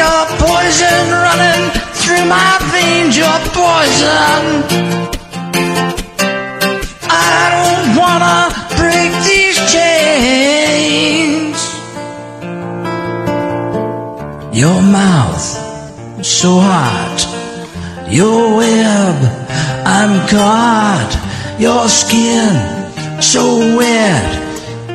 [0.00, 1.62] Your poison running
[2.00, 4.42] through my veins, your poison.
[7.10, 8.38] I don't wanna
[8.80, 11.58] break these chains.
[14.62, 15.46] Your mouth,
[16.24, 17.18] so hot.
[18.08, 19.16] Your web,
[19.86, 21.12] I'm caught.
[21.58, 22.52] Your skin,
[23.20, 23.42] so
[23.76, 24.49] wet.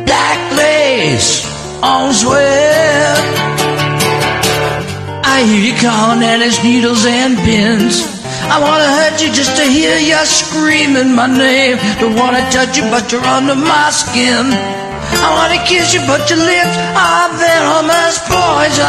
[0.06, 1.46] Black lace
[1.82, 3.20] on sweat.
[5.24, 8.16] I hear you calling and it's needles and pins.
[8.48, 11.78] I wanna hurt you just to hear you screaming my name.
[12.00, 14.54] Don't wanna touch you, but you're under my skin.
[15.26, 18.86] I wanna kiss you, but your lips are venomous poison.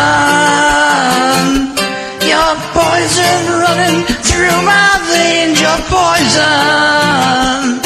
[2.30, 5.60] Your poison running through my veins.
[5.60, 7.85] Your poison.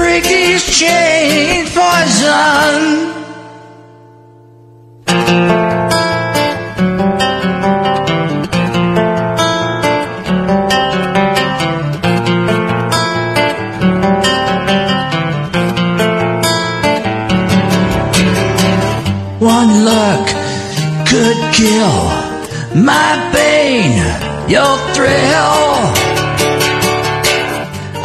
[0.00, 1.68] Break these chains.
[1.74, 3.10] Poison.
[19.38, 20.26] One look
[21.10, 21.98] could kill
[22.88, 23.92] my pain,
[24.48, 24.89] your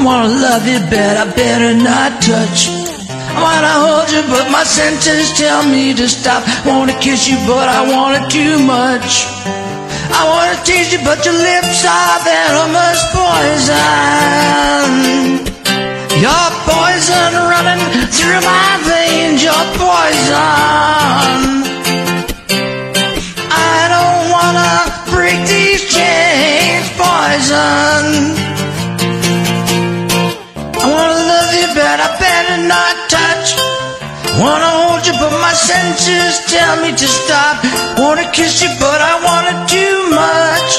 [0.06, 2.70] wanna love you, but I better not touch.
[3.10, 6.46] I wanna hold you, but my senses tell me to stop.
[6.64, 9.26] Wanna kiss you, but I want it too much.
[10.14, 13.82] I wanna taste you, but your lips are venomous poison.
[16.22, 17.82] Your poison running
[18.14, 21.05] through my veins, your poison.
[35.76, 37.56] Senses tell me to stop.
[37.98, 40.72] Wanna kiss you, but I want it too much.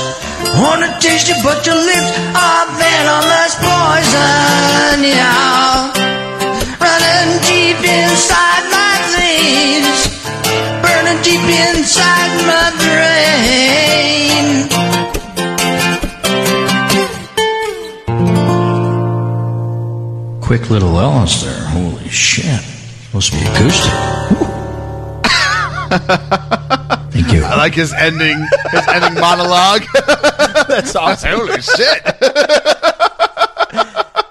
[0.63, 2.11] Wanna taste you, but your lips
[2.49, 5.93] are venomous poison, yeah.
[6.85, 10.01] Running deep inside my veins,
[10.83, 14.47] burning deep inside my brain.
[20.47, 21.65] Quick little Ellis there.
[21.77, 22.63] Holy shit.
[23.17, 24.56] To be acoustic.
[27.11, 27.43] Thank you.
[27.45, 28.39] I like his ending,
[28.71, 29.83] his ending monologue.
[30.69, 31.31] That's awesome.
[31.39, 32.03] Holy shit!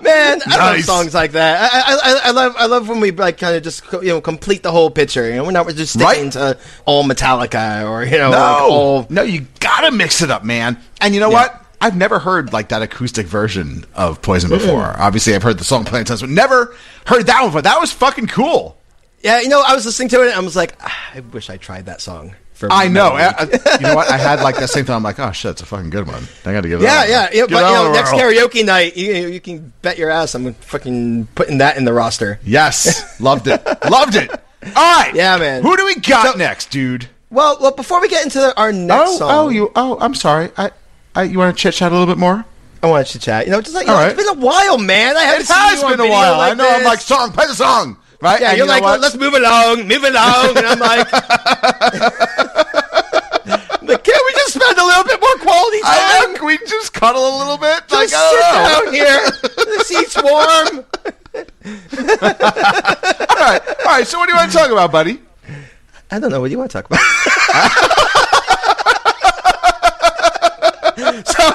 [0.02, 1.72] Man, I love songs like that.
[1.74, 4.22] I, I, I, I love I love when we like kind of just you know
[4.22, 5.28] complete the whole picture.
[5.28, 6.32] You know, we're not just sticking Right.
[6.34, 10.44] to all Metallica or you know like all No, no, you gotta mix it up,
[10.44, 10.78] man.
[11.02, 11.60] And you know what?
[11.82, 14.94] I've never heard like that acoustic version of Poison before.
[14.98, 16.76] Obviously, I've heard the song plenty of times, but never
[17.08, 17.52] heard that one.
[17.52, 18.78] But that was fucking cool.
[19.26, 21.50] Yeah, you know, I was listening to it and I was like, ah, I wish
[21.50, 22.36] I tried that song.
[22.54, 23.08] For I know.
[23.10, 23.44] I, I-
[23.80, 24.10] you know what?
[24.10, 24.96] I had like that same thing.
[24.96, 26.24] I'm like, oh shit, it's a fucking good one.
[26.46, 26.84] I got to give it.
[26.84, 27.48] yeah, that yeah, yeah.
[27.48, 30.54] Give But you know, a next karaoke night, you, you can bet your ass I'm
[30.54, 32.40] fucking putting that in the roster.
[32.46, 34.30] Yes, loved it, loved it.
[34.32, 35.64] All right, Yeah, man.
[35.64, 37.10] Who do we got So- next, dude?
[37.32, 39.72] Well, well, before we get into the, our next Oh, song, oh, you.
[39.76, 40.52] Oh, I'm sorry.
[40.56, 40.70] I,
[41.16, 42.46] I you want to chit chat a little bit more?
[42.82, 43.46] I want to chat.
[43.48, 44.12] You know, just like you know, right.
[44.12, 45.18] it's been a while, man.
[45.18, 46.38] I haven't It seen has you on been a while.
[46.38, 46.70] Like I know.
[46.70, 48.40] I'm like, song, play the song, right?
[48.42, 49.00] Yeah, And you're you know like, what?
[49.02, 51.12] let's move along, move along, and I'm like,
[53.82, 55.94] like, can't we just spend a little bit more quality time?
[55.94, 56.34] I know.
[56.38, 57.84] Can we just cuddle a little bit?
[57.92, 59.32] Like, Just I sit don't down here.
[59.66, 60.86] The seat's warm.
[61.36, 61.44] All
[63.40, 64.06] right, all right.
[64.08, 65.20] So, what do you want to talk about, buddy?
[66.12, 66.40] I don't know.
[66.40, 67.00] What do you want to talk about?
[71.26, 71.52] so,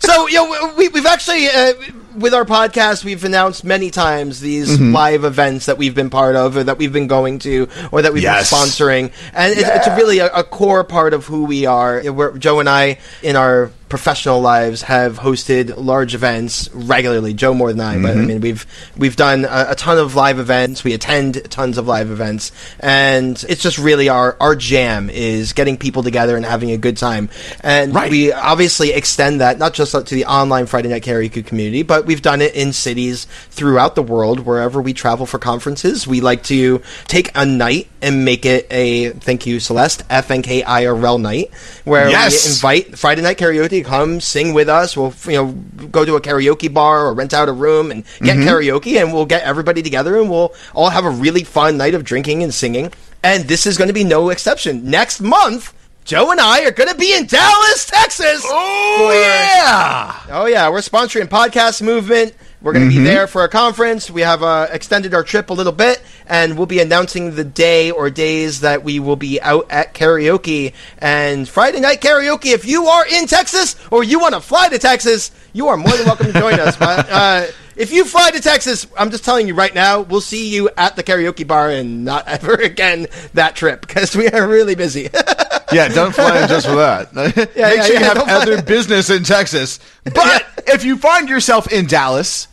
[0.00, 1.72] so you know, we, we've actually uh,
[2.16, 4.92] with our podcast, we've announced many times these Mm-hmm.
[4.92, 8.12] live events that we've been part of, or that we've been going to, or that
[8.12, 8.50] we've Yes.
[8.50, 12.02] been sponsoring, and it's, it's really a, a core part of who we are.
[12.10, 17.32] We're, Joe and I, in our professional lives, have hosted large events regularly.
[17.34, 18.26] Joe more than I, but I Mm-hmm.
[18.26, 18.66] mean, we've
[18.96, 20.82] we've done a, a ton of live events.
[20.82, 25.76] We attend tons of live events, and it's just really our our jam is getting
[25.76, 27.28] people together and having a good time.
[27.60, 28.10] And Right.
[28.10, 32.22] we obviously extend that not just to the online Friday Night Karaoke community, but we've
[32.22, 36.06] done it in cities throughout the world wherever we travel for conferences.
[36.06, 41.20] We like to take a night and make it a thank you Celeste FNK IRL
[41.20, 41.50] night
[41.84, 42.44] where Yes.
[42.46, 44.96] we invite Friday Night Karaoke to come sing with us.
[44.96, 45.52] We'll you know
[45.88, 49.26] go to a karaoke bar or rent out a room and get karaoke, and we'll
[49.26, 52.92] get everybody together and we'll all have a really fun night of drinking and singing.
[53.22, 54.88] And this is going to be no exception.
[54.90, 55.72] Next month,
[56.04, 58.42] Joe and I are going to be in Dallas, Texas.
[58.46, 60.20] Oh for- yeah.
[60.30, 62.34] Oh yeah, we're sponsoring podcast movement.
[62.62, 63.04] We're going to Mm-hmm.
[63.04, 64.10] be there for a conference.
[64.10, 67.90] We have uh, extended our trip a little bit, and we'll be announcing the day
[67.90, 72.52] or days that we will be out at karaoke and Friday night karaoke.
[72.52, 75.92] If you are in Texas or you want to fly to Texas, you are more
[75.96, 76.76] than welcome to join us.
[76.76, 77.46] But uh,
[77.76, 80.96] if you fly to Texas, I'm just telling you right now, we'll see you at
[80.96, 85.08] the karaoke bar and not ever again that trip because we are really busy.
[85.72, 87.12] Yeah, don't fly just for that.
[87.12, 89.80] Make yeah, sure you yeah, have don't fly- other business in Texas.
[90.04, 92.46] But if you find yourself in Dallas,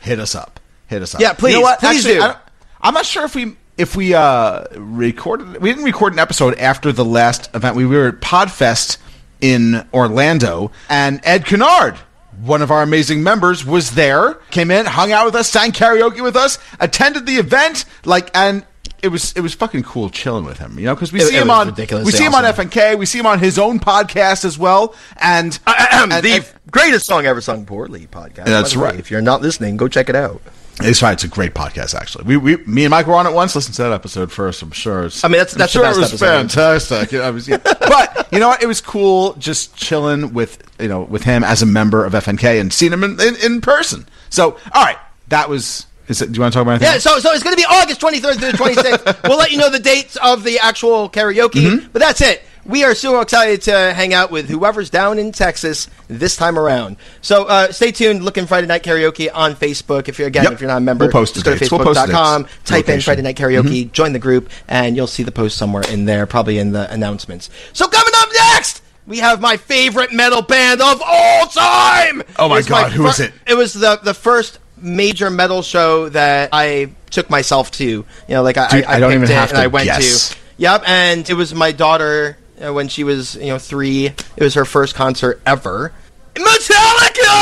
[0.00, 0.58] hit us up.
[0.88, 1.20] Hit us up.
[1.20, 1.78] Yeah, please, You know what?
[1.78, 2.38] please Actually, do.
[2.80, 5.60] I don't- I'm not sure if we if we uh, recorded.
[5.62, 7.76] We didn't record an episode after the last event.
[7.76, 8.98] We were at Podfest
[9.40, 11.96] in Orlando, and Ed Kennard.
[12.42, 16.22] One of our amazing members was there, came in, hung out with us, sang karaoke
[16.22, 18.64] with us, attended the event, like, and
[19.02, 21.36] it was it was fucking cool chilling with him, you know, because we It- see
[21.36, 22.44] it him on ridiculously we see him on.
[22.44, 27.06] FNK, we see him on his own podcast as well, and, and- the and- greatest
[27.06, 28.44] song ever sung poorly podcast.
[28.46, 28.98] That's By way, right.
[29.00, 30.40] If you're not listening, go check it out.
[30.80, 31.12] It's right.
[31.12, 32.24] It's a great podcast, actually.
[32.24, 33.54] We, we me and Mike were on it once.
[33.54, 34.62] Listen to that episode first.
[34.62, 35.06] I'm sure.
[35.06, 36.26] It's, I mean, that's- I'm that's the sure it was episode.
[36.26, 37.12] fantastic.
[37.12, 37.56] Yeah, was- yeah.
[37.58, 38.62] but you know what?
[38.62, 42.60] It was cool just chilling with you know with him as a member of FNK
[42.60, 44.06] and seeing him in, in, in person.
[44.30, 44.98] So, all right,
[45.28, 45.86] that was.
[46.08, 46.90] Is it, do you want to talk about anything?
[46.94, 49.22] Yeah, so so it's going to be August 23rd through the 26th.
[49.28, 51.88] we'll let you know the dates of the actual karaoke, Mm-hmm.
[51.92, 52.42] but that's it.
[52.68, 56.96] We are so excited to hang out with whoever's down in Texas this time around.
[57.22, 58.22] So uh, stay tuned.
[58.22, 60.06] Look in Friday Night Karaoke on Facebook.
[60.08, 60.52] If you're again, Yep.
[60.52, 61.72] if you're not a member, We'll post just go to dates.
[61.72, 62.54] We'll post the Facebook.com, dates.
[62.64, 63.92] type in Friday Night Karaoke, Mm-hmm.
[63.92, 67.48] join the group, and you'll see the post somewhere in there, probably in the announcements.
[67.72, 68.82] So coming up next.
[69.06, 72.22] We have my favorite metal band of all time.
[72.38, 73.32] Oh my God, who fir- is it?
[73.46, 77.84] It was the the first major metal show that I took myself to.
[77.86, 80.28] You know, like I, Dude, I, I don't even have and to I went guess.
[80.28, 80.36] to.
[80.58, 84.06] Yep, and it was my daughter uh, when she was you know three.
[84.06, 85.92] It was her first concert ever.
[86.34, 87.34] Metallica!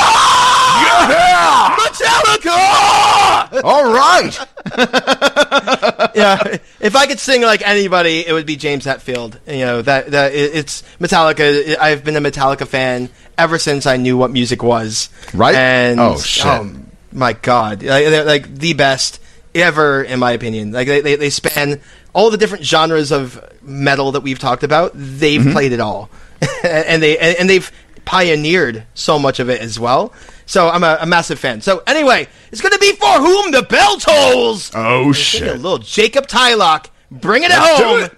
[0.86, 1.76] Yeah!
[1.76, 3.62] Metallica!
[3.62, 4.38] All right.
[6.14, 9.38] yeah, if I could sing like anybody, it would be James Hetfield.
[9.46, 11.76] You know that that it- it's Metallica.
[11.78, 15.08] I've been a Metallica fan ever since I knew what music was.
[15.34, 15.54] Right?
[15.54, 16.72] And Oh, shit.
[17.12, 19.20] my god, like, they're like the best
[19.54, 20.72] ever in my opinion.
[20.72, 21.80] Like they, they they span
[22.16, 24.92] all the different genres of metal that we've talked about.
[24.94, 25.52] They've Mm-hmm.
[25.52, 26.08] played it all,
[26.64, 27.70] and they and, and they've
[28.06, 30.12] pioneered so much of it as well.
[30.46, 31.60] So I'm a, a massive fan.
[31.60, 34.70] So anyway, it's going to be for whom the bell tolls.
[34.74, 35.56] Oh A shit.
[35.60, 38.02] little Jacob Tyloch, bring it Let's home.
[38.04, 38.16] it.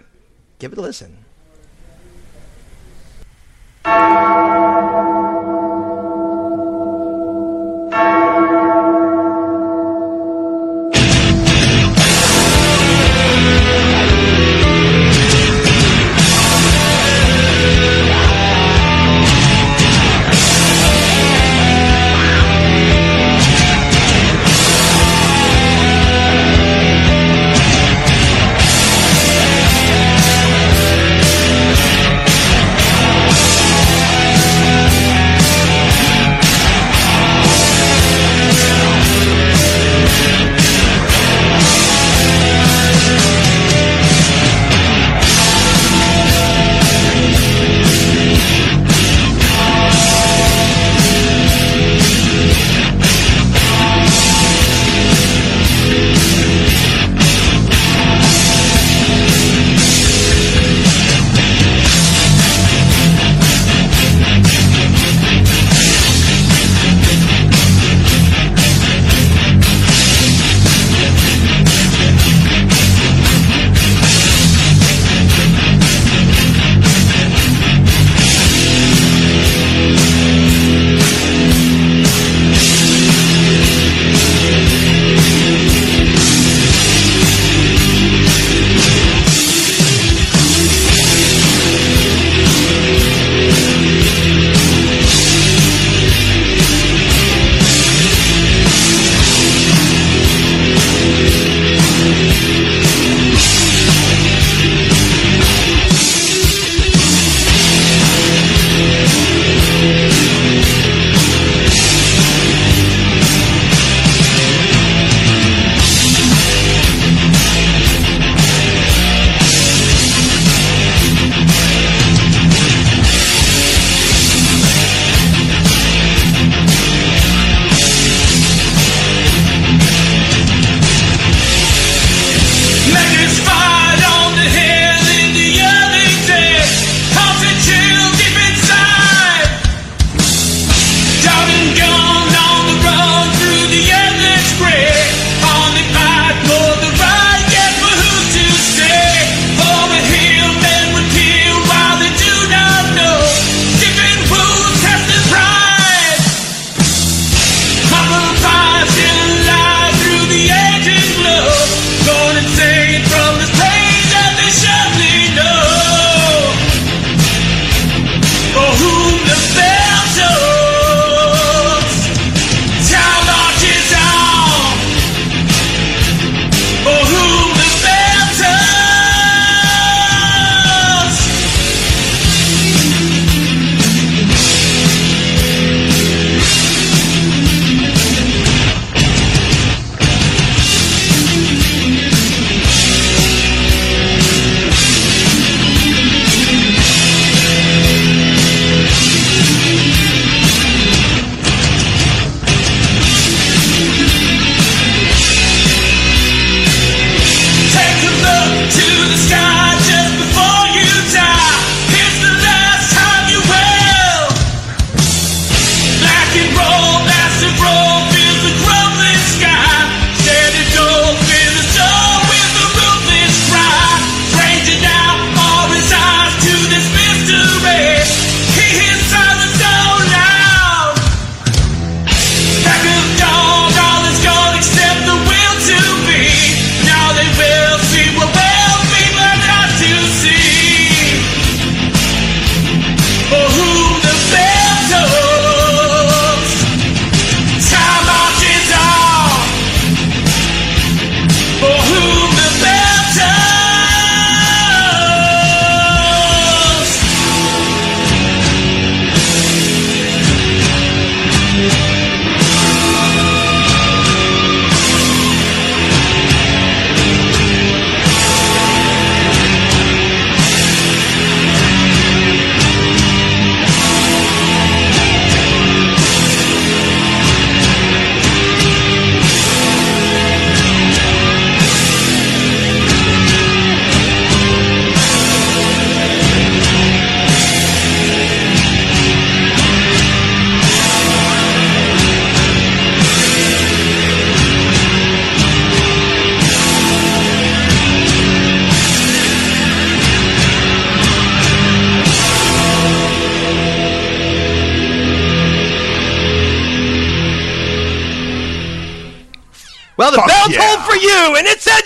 [0.59, 1.17] Give it a listen.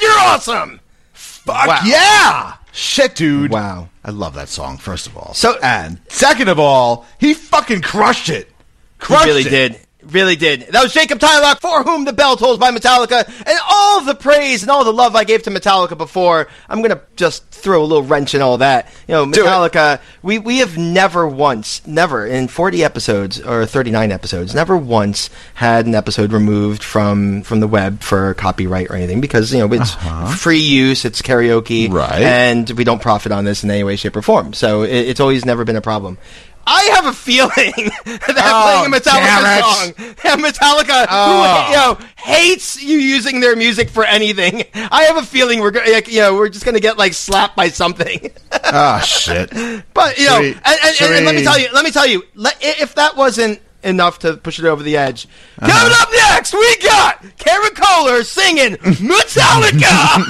[0.02, 0.80] You're awesome.
[1.12, 1.80] Fuck Wow.
[1.84, 2.54] yeah!
[2.72, 3.50] Shit, dude.
[3.50, 3.88] Wow.
[4.04, 5.34] I love that song, first of all.
[5.34, 8.50] So- and second of all, he fucking crushed it.
[8.98, 9.50] Crushed He really it.
[9.50, 9.80] did.
[10.10, 10.62] Really did.
[10.72, 14.62] That was Jacob Tyloch, For Whom the Bell Tolls by Metallica, and all the praise
[14.62, 16.48] and all the love I gave to Metallica before.
[16.68, 18.92] I'm gonna just throw a little wrench in all that.
[19.06, 19.26] You know.
[19.26, 20.00] Metallica.
[20.22, 25.86] We we have never once, never in 40 episodes or 39 episodes, never once had
[25.86, 29.94] an episode removed from from the web for copyright or anything because you know it's
[30.40, 31.96] free use, it's karaoke, Uh-huh.
[31.98, 32.22] Right.
[32.22, 34.52] And we don't profit on this in any way, shape, or form.
[34.52, 36.18] So it, it's always never been a problem.
[36.66, 37.50] I have a feeling
[38.04, 39.94] that Oh, playing a Metallica song,
[40.24, 41.64] yeah, Metallica, Oh.
[41.64, 44.64] who you know hates you using their music for anything.
[44.74, 47.56] I have a feeling we're go- like, you know we're just gonna get like slapped
[47.56, 48.30] by something.
[48.64, 49.50] Ah, shit.
[49.94, 52.06] but you know, we- and, and, and, and let me tell you, let me tell
[52.06, 55.26] you, let, if that wasn't enough to push it over the edge,
[55.60, 55.70] Uh-huh.
[55.72, 60.22] coming up next we got Karen Kolar singing Metallica.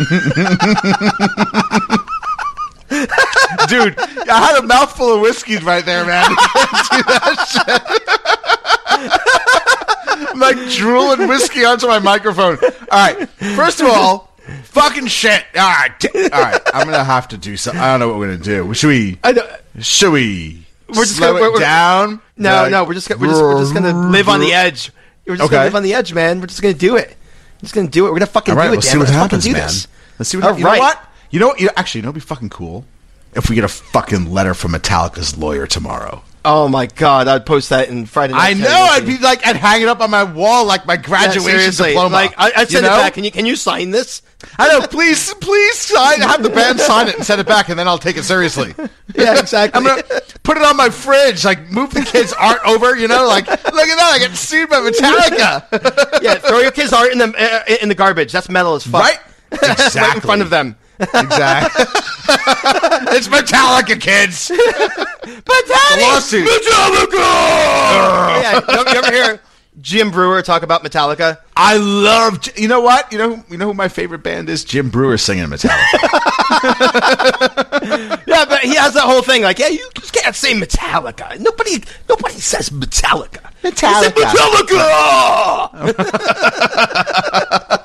[3.69, 6.29] Dude, I had a mouthful of whiskey right there, man.
[6.31, 7.47] Do that
[10.17, 10.29] shit.
[10.31, 12.59] I'm like drooling whiskey onto my microphone.
[12.63, 13.29] All right.
[13.57, 14.31] First of all,
[14.65, 15.45] fucking shit.
[15.55, 15.93] All right.
[16.33, 16.61] All right.
[16.75, 17.81] I'm going to have to do something.
[17.81, 18.75] I don't know what we're going to do.
[18.75, 19.47] Should we, I know.
[19.81, 22.21] should we We're just slow gonna- it we're- we're- down?
[22.37, 24.91] No, Like- no, we're just gonna, we're just we're just gonna live on the edge.
[25.27, 25.53] We're just Okay.
[25.57, 26.41] gonna live on the edge, man.
[26.41, 27.09] We're just gonna do it.
[27.09, 28.11] We're just gonna do it.
[28.13, 28.77] We're gonna fucking All right, do it.
[28.77, 29.01] let's damn see it.
[29.01, 29.61] what happens, do man.
[29.63, 29.87] this.
[30.19, 30.59] Let's see what happens.
[30.61, 30.81] You know right.
[30.81, 31.09] what?
[31.33, 31.61] You know what?
[31.61, 32.85] You, actually, you know what'd be fucking cool?
[33.35, 36.23] If we get a fucking letter from Metallica's lawyer tomorrow.
[36.45, 38.33] Oh my god, I'd post that in Friday.
[38.35, 38.89] Night I know.
[38.91, 41.89] I'd be like, I'd hang it up on my wall like my graduation seriously.
[41.91, 42.13] diploma.
[42.15, 42.95] Like I, I'd You send know?
[42.95, 43.15] it back.
[43.15, 44.23] Can you can you sign this?
[44.59, 44.85] I know.
[44.89, 46.21] Please, please sign.
[46.21, 48.75] Have the band sign it and send it back, and then I'll take it seriously.
[49.15, 49.79] Yeah, exactly.
[49.79, 50.03] I'm gonna
[50.43, 51.45] put it on my fridge.
[51.45, 52.97] Like move the kids' art over.
[52.97, 54.11] You know, like look at that.
[54.15, 56.21] I get sued by Metallica.
[56.23, 58.33] yeah, throw your kids' art in the uh, in the garbage.
[58.33, 59.03] That's metal as fuck.
[59.03, 59.19] right?
[59.53, 60.01] Exactly.
[60.01, 60.77] right in front of them.
[61.01, 61.85] Exactly.
[63.17, 64.51] it's Metallica, kids.
[65.45, 66.49] But Daddy, Lawsuit.
[67.13, 69.41] yeah, you ever, you ever hear
[69.81, 71.39] Jim Breuer talk about Metallica?
[71.57, 72.41] I love.
[72.57, 73.11] You know what?
[73.13, 73.45] You know.
[73.49, 74.65] You know who my favorite band is?
[74.65, 75.79] Jim Breuer singing Metallica.
[78.27, 81.39] Yeah, but he has that whole thing like, yeah, you just can't say Metallica.
[81.39, 83.51] Nobody, nobody says Metallica.
[83.63, 84.11] Metallica.
[85.93, 87.82] Metallica.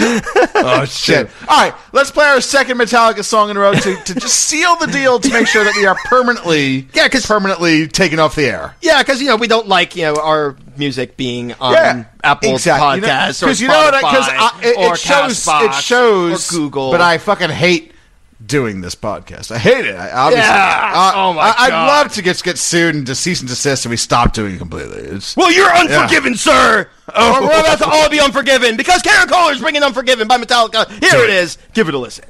[0.54, 1.28] oh shit!
[1.48, 4.76] All right, let's play our second Metallica song in a row to, to just seal
[4.76, 8.46] the deal to make sure that we are permanently, Yeah, 'cause- permanently taken off the
[8.46, 8.74] air.
[8.80, 12.54] yeah, because you know we don't like you know our music being on Yeah, Apple's
[12.66, 13.08] exactly.
[13.08, 13.94] podcast or Because you know what?
[14.00, 15.44] Because Spotify it, or it shows.
[15.44, 16.50] Castbox It shows.
[16.52, 16.90] or Google.
[16.92, 17.89] But I fucking hate
[18.44, 19.50] doing this podcast.
[19.50, 19.94] I hate it.
[19.94, 21.12] I, obviously, Yeah.
[21.14, 23.90] Oh, my I, I'd love to get get sued and to cease and desist, and
[23.90, 25.00] we stop doing it completely.
[25.00, 26.88] It's, Well, you're unforgiven, sir.
[27.08, 30.88] Or we're about to all be unforgiven because Karen is bringing Unforgiven by Metallica.
[30.88, 31.58] Here it is.
[31.74, 32.24] Give it a listen.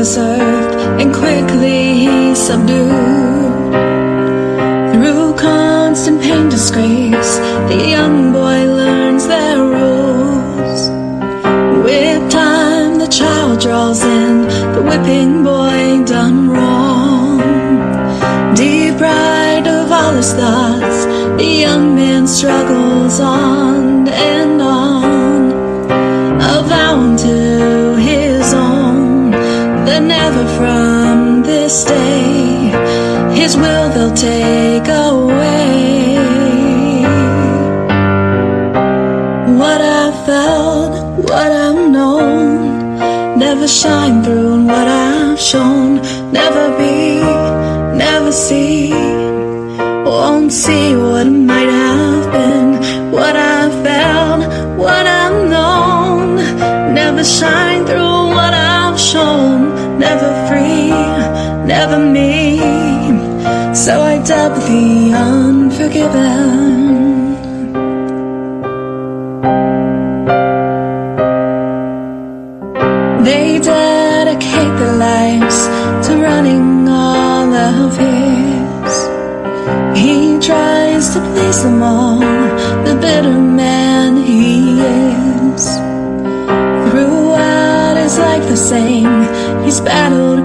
[0.00, 2.92] Us earth, and quickly subdued.
[4.92, 7.38] Through constant pain, disgrace,
[7.70, 10.80] the young boy learns their rules.
[11.84, 14.42] With time, the child draws in,
[14.74, 17.38] the whipping boy done wrong.
[18.54, 21.06] Deprived of all his thoughts,
[21.40, 23.75] the young man struggles on
[34.16, 34.75] take
[81.62, 82.18] them all,
[82.84, 85.64] the bitter man he is.
[86.90, 89.22] Throughout his life the same,
[89.64, 90.35] he's battled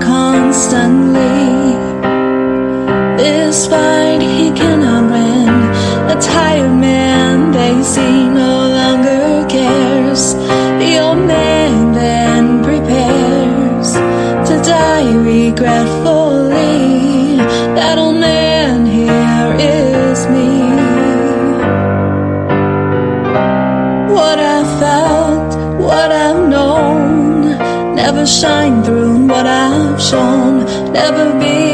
[28.22, 30.66] never shine through what I've shown.
[30.94, 31.74] Never be,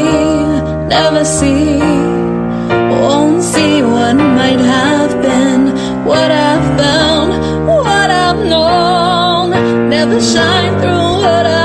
[0.88, 1.78] never see,
[3.02, 5.76] won't see what might have been.
[6.06, 11.57] What I've found, what I've known, never shine through what I've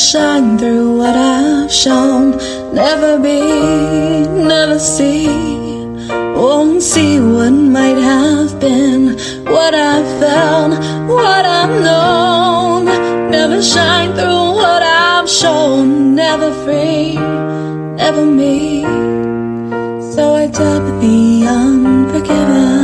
[0.00, 2.30] shine through what I've shown.
[2.74, 3.40] Never be,
[4.48, 5.28] never see,
[6.34, 9.18] won't see what might have been.
[9.44, 10.72] What I've felt,
[11.06, 12.86] what I've known,
[13.30, 16.14] never shine through what I've shown.
[16.14, 17.16] Never free,
[17.96, 18.82] never me.
[20.14, 22.80] So I dub the unforgiven.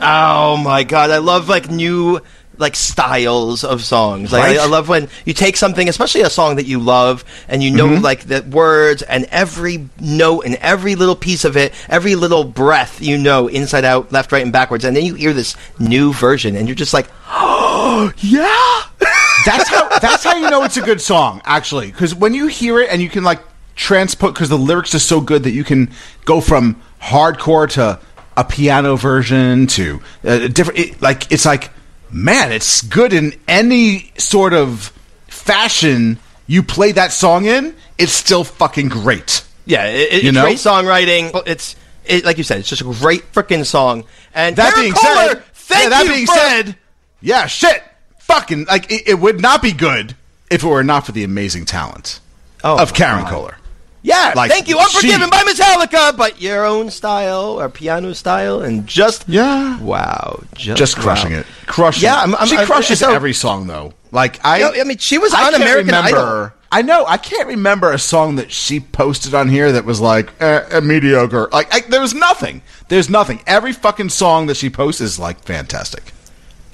[0.00, 2.20] Oh my god, I love like new
[2.62, 4.32] like styles of songs.
[4.32, 4.58] Like Right.
[4.58, 7.70] I, I love when you take something, especially a song that you love, and you
[7.70, 8.02] know Mm-hmm.
[8.02, 13.02] like the words and every note and every little piece of it, every little breath
[13.02, 16.56] you know inside out, left, right, and backwards, and then you hear this new version,
[16.56, 19.08] and you're just like, oh yeah.
[19.44, 19.88] That's how.
[19.98, 21.88] That's how you know it's a good song, actually.
[21.90, 23.40] Because when you hear it and you can like
[23.74, 25.90] transport, because the lyrics are so good that you can
[26.24, 27.98] go from hardcore to
[28.36, 30.78] a piano version to a different.
[30.78, 31.71] It, like it's like,
[32.12, 34.92] man, it's good in any sort of
[35.28, 37.74] fashion you play that song in.
[37.98, 39.44] It's still fucking great.
[39.64, 40.42] Yeah, it, it- You it's know?
[40.42, 41.42] great songwriting.
[41.46, 44.04] It's it, like you said, it's just a great freaking song.
[44.34, 46.76] And That Karen being Kolar, said, thank yeah, that being for- said,
[47.20, 47.82] yeah, shit,
[48.18, 50.16] fucking like it, it would not be good
[50.50, 52.18] if it were not for the amazing talent
[52.64, 53.30] Oh, of Karen God.
[53.30, 53.56] Kolar.
[54.04, 54.78] Yeah, Like, thank you.
[54.78, 59.78] Unforgiven she- by Metallica, but your own style or piano style, and just Yeah.
[59.80, 61.38] wow, just, just crushing wow.
[61.38, 62.02] it, crushing.
[62.04, 62.16] Yeah.
[62.16, 63.92] I'm- I'm- she crushes so- every song though.
[64.10, 66.50] Like I, You know, I mean, she was I on can't American remember, Idol.
[66.72, 67.04] I know.
[67.06, 70.80] I can't remember a song that she posted on here that was like eh, eh,
[70.80, 71.48] mediocre.
[71.52, 72.60] Like I, there was nothing.
[72.88, 73.40] There's nothing.
[73.46, 76.12] Every fucking song that she posts is like fantastic.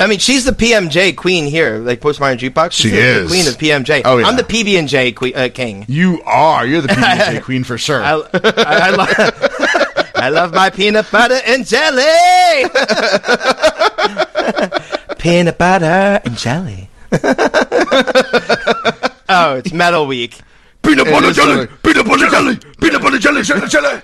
[0.01, 2.71] I mean, she's the PMJ queen here, like Postmodern Jukebox.
[2.73, 3.29] She's She the, the is.
[3.31, 4.03] queen of PMJ.
[4.05, 4.27] Oh, yeah.
[4.29, 5.85] I'm the PB and J que- uh, king.
[5.89, 6.65] You are.
[6.65, 8.01] You're the PJ queen for sure.
[8.03, 8.21] I, I,
[8.67, 9.09] I, love,
[10.15, 12.03] I love my peanut butter and jelly.
[15.19, 16.89] peanut butter and jelly.
[19.29, 20.39] oh, it's Metal Week.
[20.83, 22.57] peanut butter jelly, Peanut butter jelly.
[22.81, 23.43] Peanut butter jelly.
[23.43, 23.67] Jelly.
[23.69, 24.01] Jelly.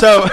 [0.00, 0.26] So,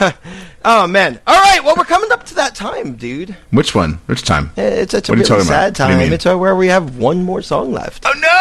[0.64, 1.20] oh man.
[1.26, 1.62] All right.
[1.62, 3.36] Well, we're coming up to that time, dude.
[3.50, 3.94] Which one?
[4.06, 4.50] Which time?
[4.56, 5.42] It's, it's a really about?
[5.42, 6.12] sad What time.
[6.12, 8.04] It's uh, where we have one more song left.
[8.06, 8.40] Oh no!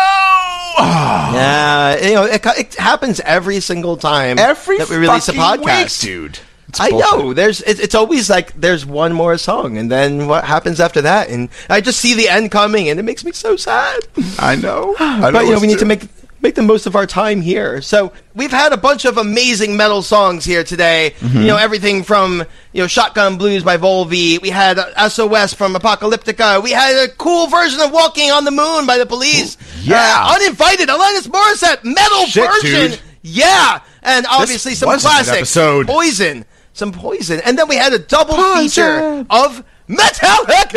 [1.33, 6.03] Yeah, you know, it, it happens every single time Every that we release a podcast,
[6.03, 6.39] week, dude.
[6.79, 7.33] I know.
[7.33, 11.29] There's it, it's always like there's one more song, and then what happens after that?
[11.29, 14.01] And I just see the end coming, and it makes me so sad.
[14.39, 14.95] I know.
[14.99, 16.07] I but you know, we need to make
[16.43, 17.81] make the most of our time here.
[17.81, 21.15] So we've had a bunch of amazing metal songs here today.
[21.19, 21.37] Mm-hmm.
[21.39, 24.41] You know, everything from you know Shotgun Blues by Volbeat.
[24.41, 26.61] We had uh, SOS from Apocalyptica.
[26.61, 29.57] We had a cool version of Walking on the Moon by the Police.
[29.81, 29.95] Yeah.
[29.97, 32.91] Uh, uninvited Alanis Morissette metal Shit, version.
[32.91, 32.99] dude.
[33.21, 35.55] Yeah, and obviously some was classics.
[35.55, 38.63] Poison, some Poison, and then we had a double Poison.
[38.67, 40.73] feature of Metallica.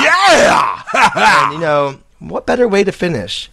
[0.00, 0.82] Yeah.
[1.50, 3.50] and you know what better way to finish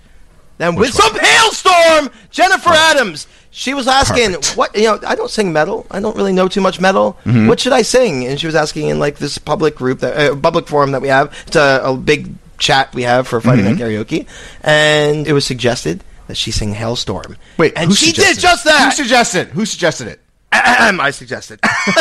[0.57, 2.11] than with some Halestorm?
[2.31, 3.27] Jennifer Adams.
[3.49, 4.55] She was asking, Perfect.
[4.57, 4.99] "What you know?
[5.07, 5.87] I don't sing metal.
[5.89, 7.17] I don't really know too much metal.
[7.25, 7.47] Mm-hmm.
[7.47, 10.35] What should I sing?" And she was asking in like this public group, that uh,
[10.35, 11.33] public forum that we have.
[11.47, 13.79] It's a, a big chat we have for Friday Mm-hmm.
[13.79, 14.27] Night Karaoke,
[14.61, 18.85] and it was suggested that she sing "Halestorm." Wait, and who she did just that.
[18.85, 19.47] Who suggested?
[19.49, 20.19] Who suggested it?
[20.53, 21.59] I suggested.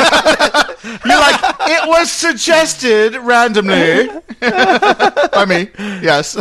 [1.05, 4.09] You're like, it was suggested randomly
[4.41, 5.69] by me.
[6.03, 6.37] Yes.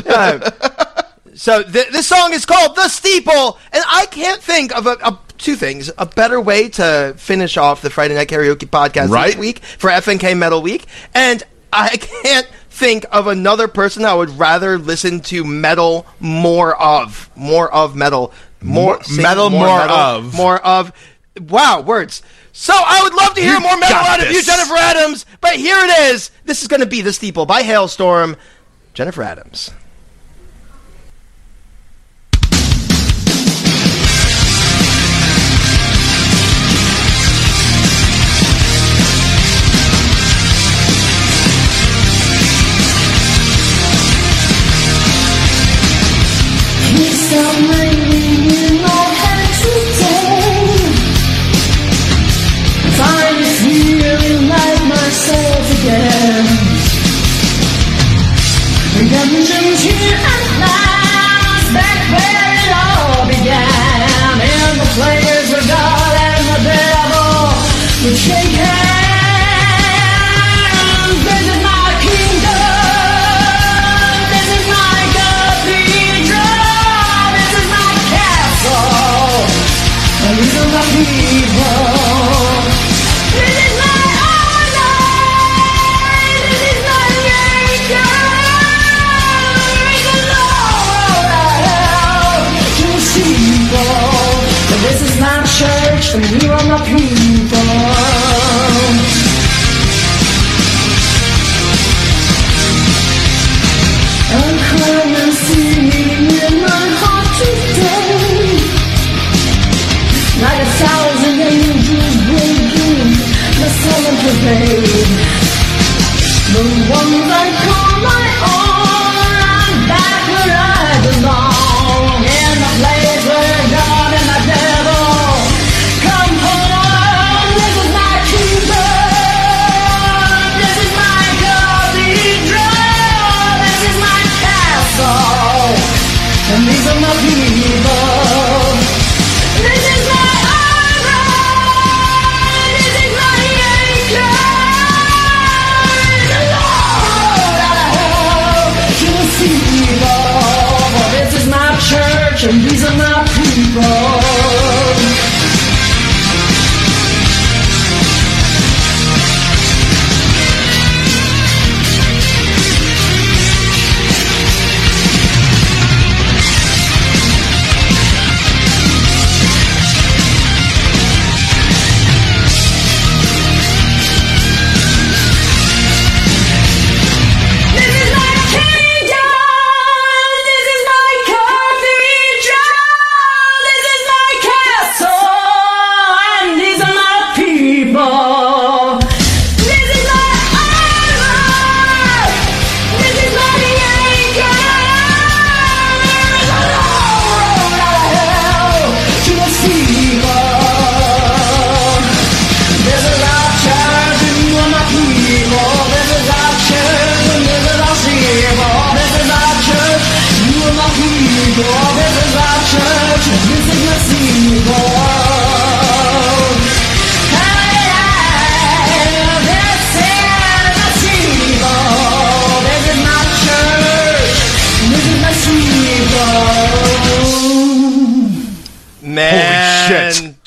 [1.35, 5.19] So th- this song is called "The Steeple," and I can't think of a, a
[5.37, 9.27] two things: a better way to finish off the Friday Night Karaoke podcast Right.
[9.31, 14.29] this week for FNK Metal Week, and I can't think of another person I would
[14.31, 20.33] rather listen to metal more of, more of metal, more More- sing metal more of.
[20.33, 20.91] more of.
[21.39, 22.21] Wow, words.
[22.53, 24.41] So I would love to hear You more metal out of you.
[24.41, 25.25] Jennifer Adams.
[25.41, 26.31] But here it is.
[26.45, 28.37] This is going to be "The Steeple" by Halestorm.
[28.93, 29.71] Jennifer Adams.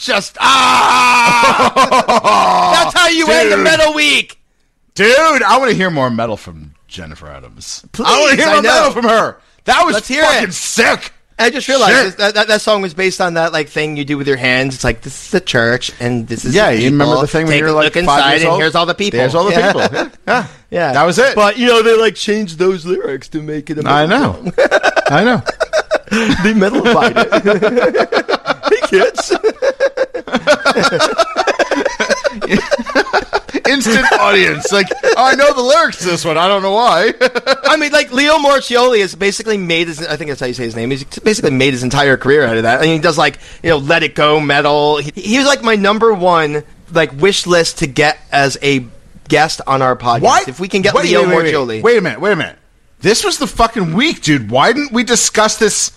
[0.08, 1.70] Just ah!
[2.84, 3.64] That's how you end the Dude.
[3.64, 4.40] Metal Week.
[4.94, 7.84] Dude, I want to hear more metal from Jennifer Adams.
[8.02, 8.74] I want Please, to hear I more know.
[8.74, 9.36] metal from her.
[9.64, 10.54] That was Let's hear fucking it.
[10.54, 11.12] sick.
[11.38, 14.18] I just realized that, that that song was based on that like thing you do
[14.18, 14.74] with your hands.
[14.74, 17.44] It's like this is the church and this is Yeah, the you remember the thing
[17.44, 18.60] when Take you were a like look five inside years and old?
[18.60, 19.18] here's all the people.
[19.18, 19.72] There's all the Yeah.
[19.72, 19.88] people.
[19.92, 20.08] Yeah.
[20.26, 20.46] yeah.
[20.70, 21.34] Yeah, That was it.
[21.36, 23.78] But you know they like changed those lyrics to make it.
[23.78, 24.50] A I know.
[25.10, 25.36] I know.
[26.10, 28.30] they metalified it.
[28.88, 29.30] kids.
[33.68, 34.72] Instant audience.
[34.72, 34.86] Like,
[35.16, 36.38] I know the lyrics to this one.
[36.38, 37.12] I don't know why.
[37.64, 40.04] I mean, like Leo Moracchioli has basically made his.
[40.04, 40.90] I think that's how you say his name.
[40.90, 42.80] He's basically made his entire career out of that.
[42.80, 44.98] I mean, he does like you know, Let It Go metal.
[44.98, 48.86] He, he was like my number one like wish list to get as a
[49.28, 50.48] guest on our podcast.
[50.48, 51.82] If we can get Wait, Leo wait, wait, Moracchioli.
[51.82, 52.20] Wait a minute.
[52.20, 52.58] Wait a minute.
[53.00, 54.50] This was the fucking week, dude.
[54.50, 55.92] Why didn't we discuss this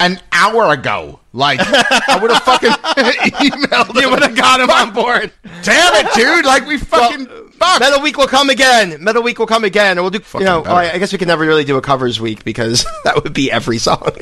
[0.00, 1.20] an hour ago.
[1.32, 4.00] Like, I would have fucking emailed.
[4.00, 5.30] You would have got him on board.
[5.62, 6.44] Damn it, dude!
[6.46, 7.80] Like we fucking fuck.
[7.80, 9.02] Metal Week will come again.
[9.02, 10.20] Metal Week will come again, and we'll do.
[10.20, 10.62] Fucking you know.
[10.64, 13.50] I, I guess we can never really do a covers week because that would be
[13.52, 14.02] every song.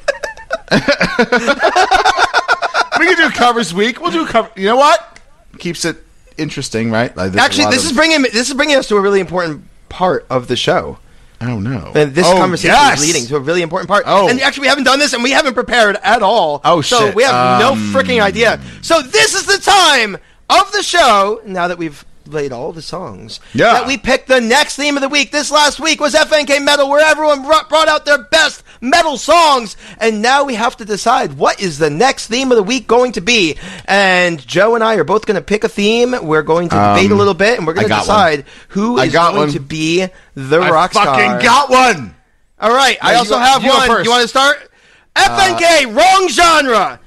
[2.99, 4.01] we can do covers week.
[4.01, 4.51] We'll do cover.
[4.57, 5.21] You know what?
[5.59, 5.99] Keeps it
[6.37, 7.17] interesting, right?
[7.17, 10.27] Like, Actually, this of- is bringing this is bringing us to a really important part
[10.31, 10.99] of the show.
[11.41, 11.93] I don't know.
[11.95, 13.01] And this Oh, conversation yes!
[13.03, 14.05] is leading to a really important part.
[14.07, 14.29] Oh.
[14.29, 16.61] And actually, we haven't done this, and we haven't prepared at all.
[16.65, 17.15] Oh, So shit.
[17.15, 18.61] we have no Um, freaking idea.
[18.83, 20.17] So this is the time
[20.49, 21.41] of the show.
[21.45, 23.73] Now that we've played all the songs, Yeah.
[23.75, 25.31] that we picked the next theme of the week.
[25.33, 30.21] This last week was FNK Metal, where everyone brought out their best metal songs, and
[30.23, 33.21] now we have to decide what is the next theme of the week going to
[33.21, 33.57] be.
[33.87, 36.15] And Joe and I are both going to pick a theme.
[36.23, 38.27] We're going to debate a little bit, and we're going Um, to got one.
[38.31, 39.53] decide who I got going one.
[39.53, 41.07] to be the I rock star.
[41.07, 42.15] fucking got one.
[42.61, 43.91] All right, I also you- have you one.
[43.91, 44.71] Uh, You want to start?
[45.17, 47.01] FNK, wrong genre.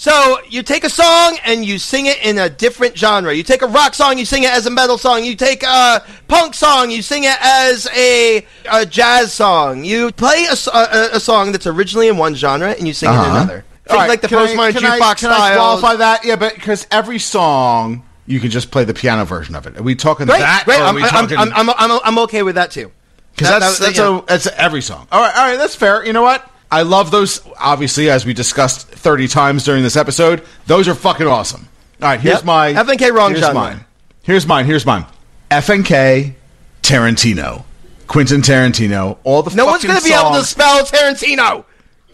[0.00, 3.34] So you take a song and you sing it in a different genre.
[3.34, 5.24] You take a rock song, you sing it as a metal song.
[5.24, 9.84] You take a punk song, you sing it as a, a jazz song.
[9.84, 13.30] You play a song that's originally in one genre and you sing it in Uh-huh.
[13.36, 13.64] another.
[13.90, 16.24] All Think right, like the can I- postmodern can I- jukebox Can I qualify that?
[16.24, 19.76] Yeah, but because every song you can just play the piano version of it.
[19.78, 20.64] Are we talking Great, that?
[20.64, 20.80] great.
[20.80, 21.36] or I'm, we I'm, talking?
[21.36, 22.90] I'm, I'm, I'm, I'm okay with that too.
[23.36, 24.18] Because That- that's that- that's, you know.
[24.20, 25.08] a, that's every song.
[25.12, 26.06] All right, all right, that's fair.
[26.06, 26.50] You know what?
[26.70, 27.40] I love those.
[27.58, 31.68] Obviously, as we discussed thirty times during this episode, those are fucking awesome.
[32.02, 32.44] All right, here's Yep.
[32.44, 33.54] my FNK wrong here's genre.
[33.54, 33.84] mine.
[34.22, 34.64] Here's mine.
[34.66, 35.04] Here's mine.
[35.50, 36.34] FNK
[36.82, 37.64] Tarantino,
[38.06, 39.18] Quentin Tarantino.
[39.24, 41.40] All the fucking no one's going to be able to spell Tarantino.
[41.50, 41.64] All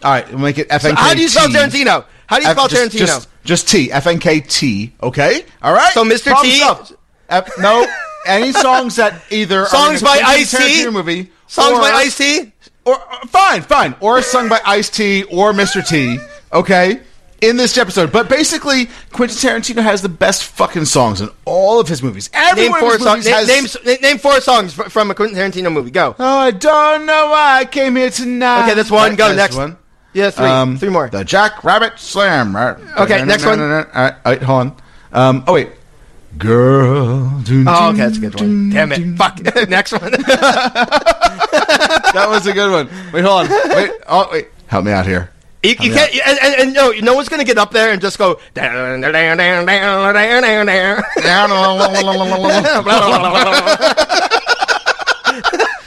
[0.03, 0.95] right, we'll make it FNK.
[0.95, 2.05] How do you spell Tarantino?
[2.27, 2.99] How do you F- spell just, Tarantino?
[2.99, 3.87] Just, just T.
[3.89, 4.93] FNK T.
[5.01, 5.45] Okay.
[5.61, 5.93] All right.
[5.93, 6.25] So Mr.
[6.31, 6.95] Problem T- solved.
[7.29, 7.87] F- no.
[8.25, 10.89] Any songs that either Songs by Quentin Ice-T?
[10.89, 12.51] Movie, Songs or- by Ice T.
[12.87, 15.85] or uh, fine, fine, or sung by Ice T or Mr.
[15.87, 16.17] T.
[16.53, 17.01] Okay,
[17.41, 18.11] in this episode.
[18.11, 22.29] But basically, Quentin Tarantino has the best fucking songs in all of his movies.
[22.33, 23.25] Every Name one of four his songs.
[23.25, 25.91] movies Name, has- name, name four songs from a Quentin Tarantino movie.
[25.91, 26.15] Go.
[26.17, 28.63] Oh, I don't know why I came here tonight.
[28.63, 29.15] Okay, that's one.
[29.15, 29.55] Go, That's next.
[29.57, 29.77] one.
[30.13, 30.45] Yeah, three.
[30.45, 31.09] Um, three more.
[31.09, 32.55] The Jack Rabbit Slam.
[32.55, 32.77] Right.
[32.97, 33.59] Okay, next one.
[33.61, 34.75] All right, all right, hold on.
[35.11, 35.69] Um, oh wait,
[36.37, 37.41] girl.
[37.43, 38.69] dun, Oh, okay, that's a good one.
[38.69, 39.13] dun, Damn dun.
[39.13, 39.17] it.
[39.17, 39.39] Fuck.
[39.69, 40.11] Next one.
[42.13, 42.89] That was a good one.
[43.11, 43.69] Wait, hold on.
[43.69, 43.91] Wait.
[44.07, 44.47] Oh wait.
[44.67, 45.31] Help me out here.
[45.63, 48.17] You, you can't, and, and, and no, no one's gonna get up there and just
[48.17, 48.39] go.
[48.53, 51.03] down, down, down, down, down, down, down.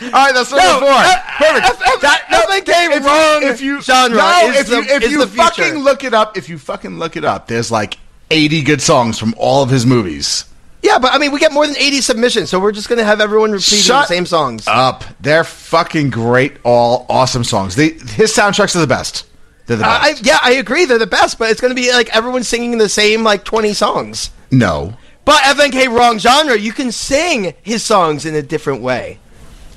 [0.03, 0.89] All right, that's number No, four.
[0.91, 1.67] uh, Perfect.
[1.67, 5.03] F- F- That- no, FNK if wrong if you genre no, is if you if
[5.05, 7.99] is you the fucking look it up, if you fucking look it up, there's like
[8.31, 10.45] 80 good songs from all of his movies.
[10.83, 13.21] Yeah, but I mean, we get more than eighty submissions, so we're just gonna have
[13.21, 14.67] everyone repeating Shut the same songs.
[14.67, 17.77] Up, they're fucking great, all awesome songs.
[17.77, 19.27] They, his soundtracks are the best.
[19.67, 20.25] They're the Uh, I, best.
[20.25, 20.87] yeah, I agree.
[20.87, 24.31] They're the best, but it's gonna be like everyone singing the same like twenty songs.
[24.51, 24.95] no,
[25.27, 26.57] But FNK wrong genre.
[26.57, 29.19] You can sing his songs in a different way.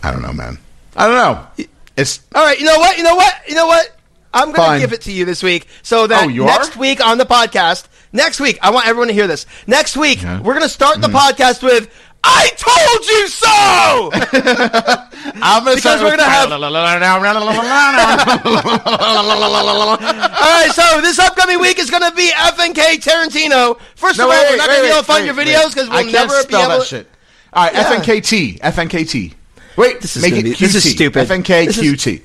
[0.01, 0.57] I don't know, man.
[0.95, 1.65] I don't know.
[1.97, 2.97] It's All right, you know what?
[2.97, 3.33] You know what?
[3.49, 3.89] You know what?
[4.33, 4.79] I'm going to Fine.
[4.79, 8.39] give it to you this week so that Oh, next week on the podcast, next
[8.39, 9.45] week, I want everyone to hear this.
[9.67, 10.39] Next week, Yeah.
[10.39, 11.19] we're going to start the mm.
[11.19, 11.89] podcast with
[12.25, 13.49] I told you so.
[15.43, 16.59] I'm gonna Because we're gonna have- All
[20.39, 23.77] right, so this upcoming week is going to be FNK Tarantino.
[23.95, 25.35] First No, of all, wait, we're not wait, going to be able to find your
[25.35, 26.79] videos because we'll can't never be spell able.
[26.79, 27.07] that shit.
[27.51, 27.93] All right, Yeah.
[27.93, 29.33] FNKT, FNKT.
[29.75, 30.59] Wait, This is make gonna it be- QT.
[30.59, 31.27] this is stupid.
[31.27, 32.21] FNKQT.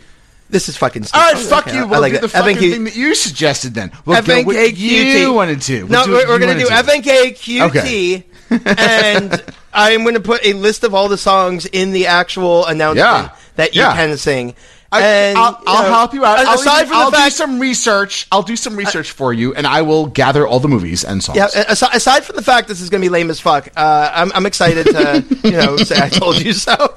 [0.50, 1.20] This is fucking stupid.
[1.20, 1.82] right, fuck Okay, you.
[1.82, 2.20] I We'll like do it.
[2.22, 3.92] the fucking thing that you suggested then.
[4.06, 5.20] We'll go what FNKQT.
[5.20, 5.84] you wanted to.
[5.84, 8.24] We'll no, we're, we're going to do FNKQT,
[8.78, 9.44] and
[9.74, 12.98] I'm going to put a list of all the songs in the actual announcement
[13.30, 13.36] Yeah.
[13.56, 13.94] that you Yeah.
[13.94, 14.54] can sing.
[14.90, 16.38] I, and I'll, I'll know, help you out.
[16.38, 18.26] I'll, aside even- from I'll the fact, do some research.
[18.32, 21.36] I'll do some research for you, and I will gather all the movies and songs.
[21.36, 24.10] yeah, aside, aside from the fact this is going to be lame as fuck, uh,
[24.14, 26.74] I'm, I'm excited to you know say I told you so.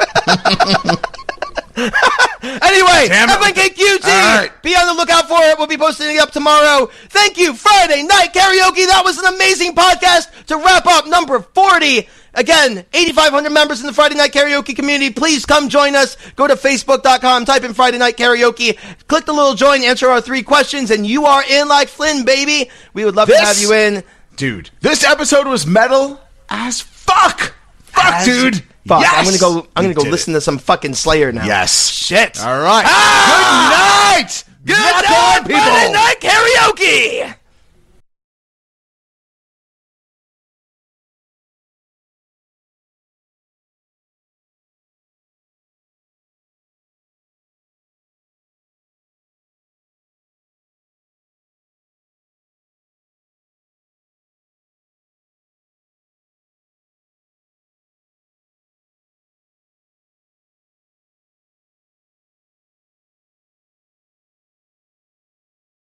[2.44, 3.08] anyway.
[3.10, 4.04] FNKQT.
[4.04, 4.52] Right.
[4.64, 5.58] Be on the lookout for it.
[5.58, 6.88] We'll be posting it up tomorrow.
[7.10, 8.88] Thank you, Friday Night Karaoke.
[8.88, 12.08] That was an amazing podcast to wrap up number 40.
[12.34, 15.12] Again, 8,500 members in the Friday Night Karaoke community.
[15.14, 16.16] Please come join us.
[16.38, 20.42] Go to Facebook.com, type in Friday Night Karaoke, click the little join, answer our three
[20.42, 22.70] questions, and you are in like Flynn, baby.
[22.94, 24.04] We would love to have you in.
[24.38, 24.70] dude.
[24.80, 27.54] This episode was metal as fuck.
[27.84, 28.64] Fuck, As dude.
[28.88, 29.14] Fuck, Yes!
[29.16, 29.68] I'm gonna go.
[29.76, 31.44] I'm You gonna go did listen to some fucking Slayer now.
[31.44, 31.48] it.
[31.48, 31.90] Yes.
[31.90, 32.42] Shit.
[32.44, 32.84] All right.
[32.88, 34.16] Ah!
[34.18, 34.44] Good night.
[34.66, 35.62] Good Rock night, on, people.
[35.62, 37.36] Friday Night Karaoke.